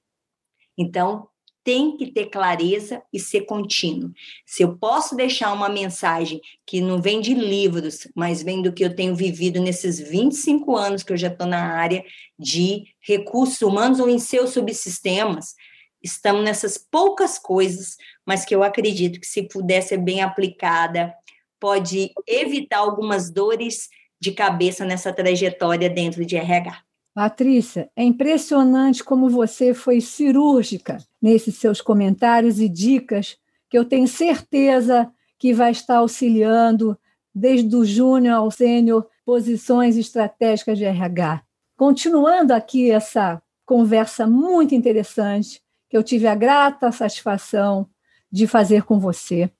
Então, 0.79 1.29
tem 1.69 1.99
que 1.99 2.07
ter 2.07 2.31
clareza 2.31 3.03
e 3.13 3.21
ser 3.21 3.43
contínuo. 3.43 4.11
Se 4.47 4.63
eu 4.63 4.79
posso 4.79 5.15
deixar 5.15 5.53
uma 5.53 5.69
mensagem 5.69 6.41
que 6.65 6.81
não 6.81 6.99
vem 6.99 7.21
de 7.21 7.35
livros, 7.35 8.09
mas 8.17 8.43
vem 8.43 8.63
do 8.63 8.73
que 8.73 8.83
eu 8.83 8.97
tenho 8.97 9.15
vivido 9.15 9.61
nesses 9.61 10.01
25 10.01 10.75
anos 10.75 11.03
que 11.03 11.13
eu 11.13 11.17
já 11.19 11.29
estou 11.29 11.47
na 11.47 11.75
área 11.75 12.03
de 12.39 12.87
recursos 13.03 13.61
humanos 13.61 14.01
ou 14.01 14.09
em 14.09 14.19
seus 14.19 14.55
subsistemas, 14.55 15.55
estamos 16.03 16.43
nessas 16.43 16.79
poucas 16.79 17.39
coisas, 17.39 17.99
mas 18.27 18.47
que 18.47 18.55
eu 18.55 18.63
acredito 18.63 19.21
que 19.21 19.27
se 19.27 19.43
puder 19.43 19.83
ser 19.83 19.99
bem 19.99 20.23
aplicada, 20.23 21.13
pode 21.61 22.13
evitar 22.27 22.79
algumas 22.79 23.31
dores 23.31 23.91
de 24.19 24.33
cabeça 24.33 24.87
nessa 24.87 25.13
trajetória 25.13 25.91
dentro 25.91 26.25
de 26.25 26.35
RH. 26.35 26.81
Patrícia, 27.15 27.91
é 27.95 28.03
impressionante 28.03 29.05
como 29.05 29.29
você 29.29 29.75
foi 29.75 30.01
cirúrgica 30.01 30.97
nesses 31.21 31.57
seus 31.57 31.81
comentários 31.81 32.61
e 32.61 32.69
dicas, 32.69 33.37
que 33.69 33.79
eu 33.79 33.85
tenho 33.85 34.09
certeza 34.09 35.11
que 35.39 35.53
vai 35.53 35.71
estar 35.71 35.99
auxiliando, 35.99 36.99
desde 37.35 37.75
o 37.77 37.85
júnior 37.85 38.37
ao 38.37 38.51
sênior, 38.51 39.07
posições 39.25 39.97
estratégicas 39.97 40.79
de 40.79 40.85
RH. 40.85 41.43
Continuando 41.77 42.53
aqui 42.53 42.91
essa 42.91 43.41
conversa 43.65 44.27
muito 44.27 44.75
interessante, 44.75 45.63
que 45.89 45.97
eu 45.97 46.03
tive 46.03 46.27
a 46.27 46.35
grata 46.35 46.91
satisfação 46.91 47.89
de 48.31 48.47
fazer 48.47 48.83
com 48.83 48.99
você. 48.99 49.51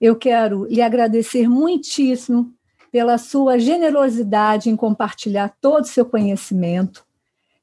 Eu 0.00 0.16
quero 0.16 0.64
lhe 0.66 0.80
agradecer 0.80 1.48
muitíssimo 1.48 2.54
pela 2.90 3.18
sua 3.18 3.58
generosidade 3.58 4.70
em 4.70 4.76
compartilhar 4.76 5.54
todo 5.60 5.84
o 5.84 5.88
seu 5.88 6.06
conhecimento, 6.06 7.04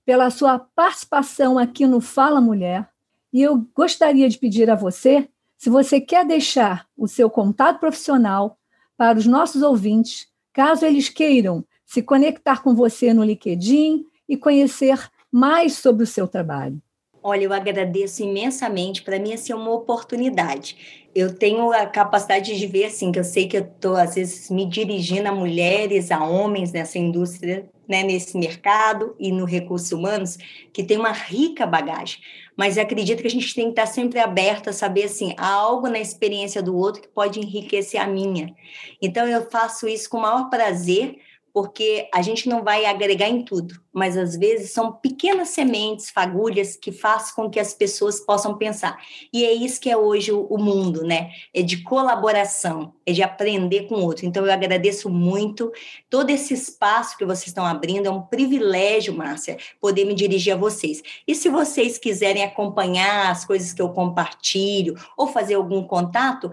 pela 0.06 0.30
sua 0.30 0.60
participação 0.60 1.58
aqui 1.58 1.88
no 1.88 2.00
Fala 2.00 2.40
Mulher. 2.40 2.88
E 3.36 3.42
eu 3.42 3.68
gostaria 3.76 4.30
de 4.30 4.38
pedir 4.38 4.70
a 4.70 4.76
você, 4.76 5.28
se 5.58 5.70
você 5.70 6.00
quer 6.00 6.26
deixar 6.26 6.88
o 6.96 7.06
seu 7.06 7.30
contato 7.30 7.82
profissional 7.82 8.58
para 8.96 9.20
os 9.20 9.26
nossos 9.26 9.62
ouvintes, 9.62 10.30
caso 10.54 10.86
eles 10.86 11.10
queiram 11.10 11.62
se 11.86 12.02
conectar 12.02 12.64
com 12.64 12.74
você 12.74 13.14
no 13.14 13.26
LinkedIn 13.26 14.06
e 14.30 14.38
conhecer 14.38 15.12
mais 15.30 15.74
sobre 15.74 16.06
o 16.06 16.08
seu 16.08 16.30
trabalho. 16.30 16.82
Olha, 17.28 17.46
eu 17.46 17.54
agradeço 17.54 18.22
imensamente. 18.22 19.02
Para 19.02 19.18
mim, 19.18 19.34
assim, 19.34 19.52
é 19.52 19.56
uma 19.56 19.72
oportunidade. 19.72 21.08
Eu 21.16 21.36
tenho 21.36 21.72
a 21.72 21.88
capacidade 21.88 22.56
de 22.56 22.68
ver, 22.68 22.86
assim, 22.86 23.12
que 23.12 23.18
eu 23.18 23.24
sei 23.24 23.48
que 23.48 23.58
eu 23.58 23.64
estou, 23.64 23.96
às 23.96 24.14
vezes, 24.14 24.52
me 24.52 24.64
dirigindo 24.64 25.28
a 25.28 25.32
mulheres, 25.32 26.12
a 26.12 26.24
homens 26.24 26.72
nessa 26.72 27.00
indústria, 27.00 27.68
né, 27.90 28.04
nesse 28.04 28.38
mercado 28.38 29.16
e 29.20 29.32
no 29.32 29.44
recursos 29.44 29.92
humanos, 29.92 30.38
que 30.72 30.84
tem 30.84 31.00
uma 31.00 31.12
rica 31.12 31.66
bagagem. 31.66 32.20
Mas 32.56 32.78
acredito 32.78 33.22
que 33.22 33.28
a 33.28 33.32
gente 33.32 33.56
tem 33.56 33.66
que 33.66 33.72
estar 33.72 33.88
sempre 33.88 34.20
aberto 34.20 34.70
a 34.70 34.74
saber, 34.74 35.06
assim, 35.06 35.34
há 35.36 35.50
algo 35.50 35.88
na 35.88 35.98
experiência 35.98 36.62
do 36.62 36.78
outro 36.78 37.02
que 37.02 37.08
pode 37.08 37.40
enriquecer 37.40 38.00
a 38.00 38.06
minha. 38.06 38.54
Então, 39.02 39.26
eu 39.28 39.50
faço 39.50 39.88
isso 39.88 40.08
com 40.12 40.18
o 40.18 40.22
maior 40.22 40.48
prazer, 40.48 41.16
porque 41.56 42.10
a 42.14 42.22
gente 42.22 42.50
não 42.50 42.66
vai 42.66 42.86
agregar 42.86 43.30
em 43.30 43.42
tudo, 43.42 43.80
mas 43.94 44.18
às 44.18 44.36
vezes 44.36 44.72
são 44.72 44.92
pequenas 44.92 45.48
sementes, 45.52 46.10
fagulhas 46.10 46.76
que 46.76 46.92
fazem 46.92 47.34
com 47.34 47.50
que 47.50 47.62
as 47.62 47.74
pessoas 47.74 48.20
possam 48.20 48.58
pensar. 48.58 49.02
E 49.32 49.46
é 49.46 49.54
isso 49.54 49.80
que 49.80 49.90
é 49.90 49.96
hoje 49.96 50.34
o, 50.34 50.58
mundo, 50.58 51.06
né? 51.06 51.32
É 51.54 51.62
de 51.62 51.82
colaboração, 51.82 52.94
é 53.06 53.14
de 53.14 53.24
aprender 53.24 53.88
com 53.88 53.96
o 53.96 54.04
outro. 54.04 54.26
Então 54.26 54.46
eu 54.46 54.52
agradeço 54.52 55.10
muito 55.10 55.72
todo 56.10 56.30
esse 56.30 56.54
espaço 56.54 57.18
que 57.18 57.24
vocês 57.24 57.48
estão 57.48 57.66
abrindo, 57.66 58.08
é 58.08 58.12
um 58.12 58.24
privilégio, 58.24 59.16
Márcia, 59.16 59.56
poder 59.80 60.04
me 60.04 60.14
dirigir 60.14 60.56
a 60.56 60.58
vocês. 60.58 61.02
E 61.26 61.34
se 61.34 61.48
vocês 61.48 61.98
quiserem 61.98 62.44
acompanhar 62.44 63.32
as 63.32 63.46
coisas 63.46 63.72
que 63.72 63.82
eu 63.82 63.94
compartilho 63.94 64.96
ou 65.16 65.26
fazer 65.26 65.54
algum 65.54 65.88
contato, 65.88 66.52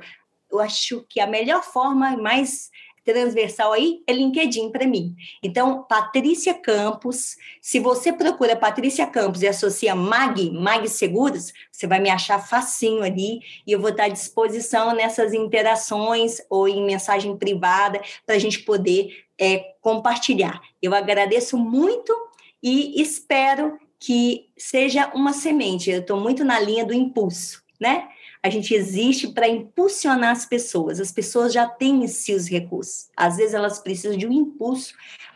eu 0.49 0.61
acho 0.61 1.05
que 1.09 1.19
a 1.19 1.27
melhor 1.27 1.65
forma 1.65 2.17
mais 2.17 2.71
transversal 3.05 3.73
aí 3.73 4.03
é 4.07 4.13
LinkedIn 4.13 4.71
para 4.71 4.87
mim. 4.87 5.15
Então, 5.43 5.83
Patrícia 5.85 6.55
Campos, 6.55 7.37
se 7.61 7.79
você 7.79 8.13
procura 8.13 8.57
Patrícia 8.57 9.07
Campos 9.07 9.43
e 9.43 9.49
associa 9.49 9.95
Mag, 9.95 10.51
Mag 10.51 10.89
Seguros, 10.89 11.53
você 11.71 11.87
vai 11.87 11.99
me 11.99 12.11
achar 12.11 12.39
facinho 12.39 13.03
ali 13.03 13.41
e 13.67 13.73
eu 13.73 13.81
vou 13.81 13.91
estar 13.91 14.05
à 14.05 14.09
disposição 14.09 14.95
nessas 14.95 15.33
interações 15.33 16.41
ou 16.49 16.69
em 16.69 16.85
mensagem 16.85 17.37
privada 17.37 18.01
para 18.25 18.37
a 18.37 18.39
gente 18.39 18.61
poder 18.61 19.25
é, 19.39 19.75
compartilhar. 19.81 20.61
Eu 20.81 20.95
agradeço 20.95 21.59
muito 21.59 22.15
e 22.63 23.01
espero 23.03 23.79
que 23.99 24.49
seja 24.57 25.11
uma 25.15 25.33
semente. 25.33 25.91
Eu 25.91 26.01
estou 26.01 26.19
muito 26.19 26.45
na 26.45 26.59
linha 26.59 26.85
do 26.85 26.93
impulso, 26.93 27.63
né? 27.81 28.09
A 28.43 28.51
gente 28.51 28.75
existe 28.75 29.29
para 29.29 29.49
impulsionar 29.49 30.31
as 30.31 30.45
pessoas. 30.45 30.99
As 30.99 31.13
pessoas 31.13 31.53
já 31.53 31.67
têm 31.67 32.05
em 32.05 32.09
si 32.09 32.35
os 32.35 32.49
recursos. 32.49 33.09
Às 33.17 33.37
vezes 33.37 33.55
elas 33.55 33.79
precisam 33.79 34.17
de 34.17 34.27
um 34.27 34.33
impulso 34.33 34.95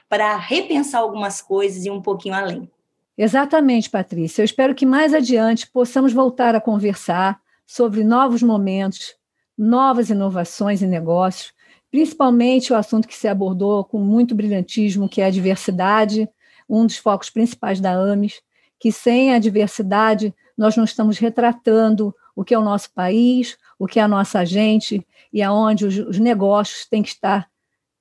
para 0.09 0.37
repensar 0.37 1.01
algumas 1.01 1.41
coisas 1.41 1.85
e 1.85 1.91
um 1.91 2.03
pouquinho 2.03 2.35
além. 2.35 2.71
Exatamente, 3.17 3.89
Patrícia. 3.89 4.43
Eu 4.43 4.45
espero 4.45 4.75
que 4.75 4.85
mais 4.85 5.15
adiante 5.15 5.69
possamos 5.71 6.13
voltar 6.13 6.55
a 6.55 6.61
conversar 6.61 7.41
sobre 7.67 8.05
novos 8.05 8.43
momentos, 8.43 9.15
novas 9.57 10.11
inovações 10.11 10.83
em 10.83 10.87
negócios, 10.87 11.53
principalmente 11.91 12.73
o 12.73 12.77
assunto 12.77 13.09
que 13.09 13.15
se 13.15 13.27
abordou 13.27 13.85
com 13.85 13.99
muito 13.99 14.35
brilhantismo, 14.35 15.09
que 15.09 15.21
é 15.21 15.27
a 15.27 15.31
diversidade, 15.31 16.29
um 16.69 16.85
dos 16.85 16.99
focos 16.99 17.31
principais 17.31 17.81
da 17.81 17.93
AMES, 17.93 18.43
que 18.79 18.93
sem 18.93 19.33
a 19.33 19.39
diversidade 19.39 20.35
nós 20.57 20.77
não 20.77 20.85
estamos 20.85 21.19
retratando 21.19 22.15
o 22.37 22.45
que 22.45 22.55
é 22.55 22.59
o 22.59 22.63
nosso 22.63 22.93
país, 22.93 23.57
o 23.79 23.87
que 23.87 23.99
é 23.99 24.03
a 24.03 24.09
nossa 24.09 24.45
gente 24.45 25.05
e 25.33 25.43
aonde 25.43 25.87
os, 25.87 25.99
os 25.99 26.19
negócios 26.19 26.87
têm 26.87 27.03
que 27.03 27.09
estar 27.09 27.49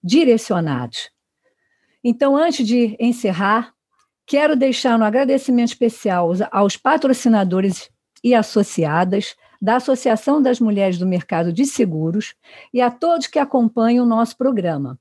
direcionados. 0.04 1.10
Então, 2.04 2.36
antes 2.36 2.68
de 2.68 2.96
encerrar, 3.00 3.74
quero 4.28 4.56
deixar 4.56 5.00
um 5.00 5.04
agradecimento 5.04 5.70
especial 5.70 6.32
aos 6.52 6.76
patrocinadores 6.78 7.90
e 8.24 8.36
associadas 8.36 9.36
da 9.62 9.78
Associação 9.78 10.42
das 10.42 10.60
Mulheres 10.60 10.98
do 10.98 11.08
Mercado 11.08 11.54
de 11.54 11.66
Seguros 11.66 12.36
e 12.74 12.82
a 12.82 12.92
todos 12.92 13.28
que 13.28 13.40
acompanham 13.40 14.06
o 14.06 14.08
nosso 14.08 14.38
programa. 14.38 15.00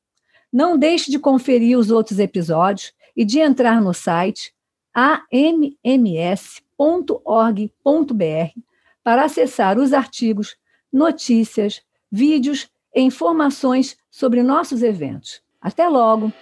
Não 0.53 0.79
deixe 0.79 1.11
de 1.11 1.19
conferir 1.19 1.77
os 1.77 1.91
outros 1.91 2.19
episódios 2.19 2.93
e 3.17 3.25
de 3.25 3.41
entrar 3.41 3.81
no 3.83 3.93
site 3.93 4.55
amms.org.br 4.97 6.55
para 9.05 9.25
acessar 9.25 9.79
os 9.79 9.93
artigos, 9.93 10.57
notícias, 10.93 11.83
vídeos 12.11 12.69
e 12.95 13.03
informações 13.03 13.97
sobre 14.11 14.43
nossos 14.43 14.83
eventos. 14.83 15.43
Até 15.61 15.87
logo! 15.87 16.33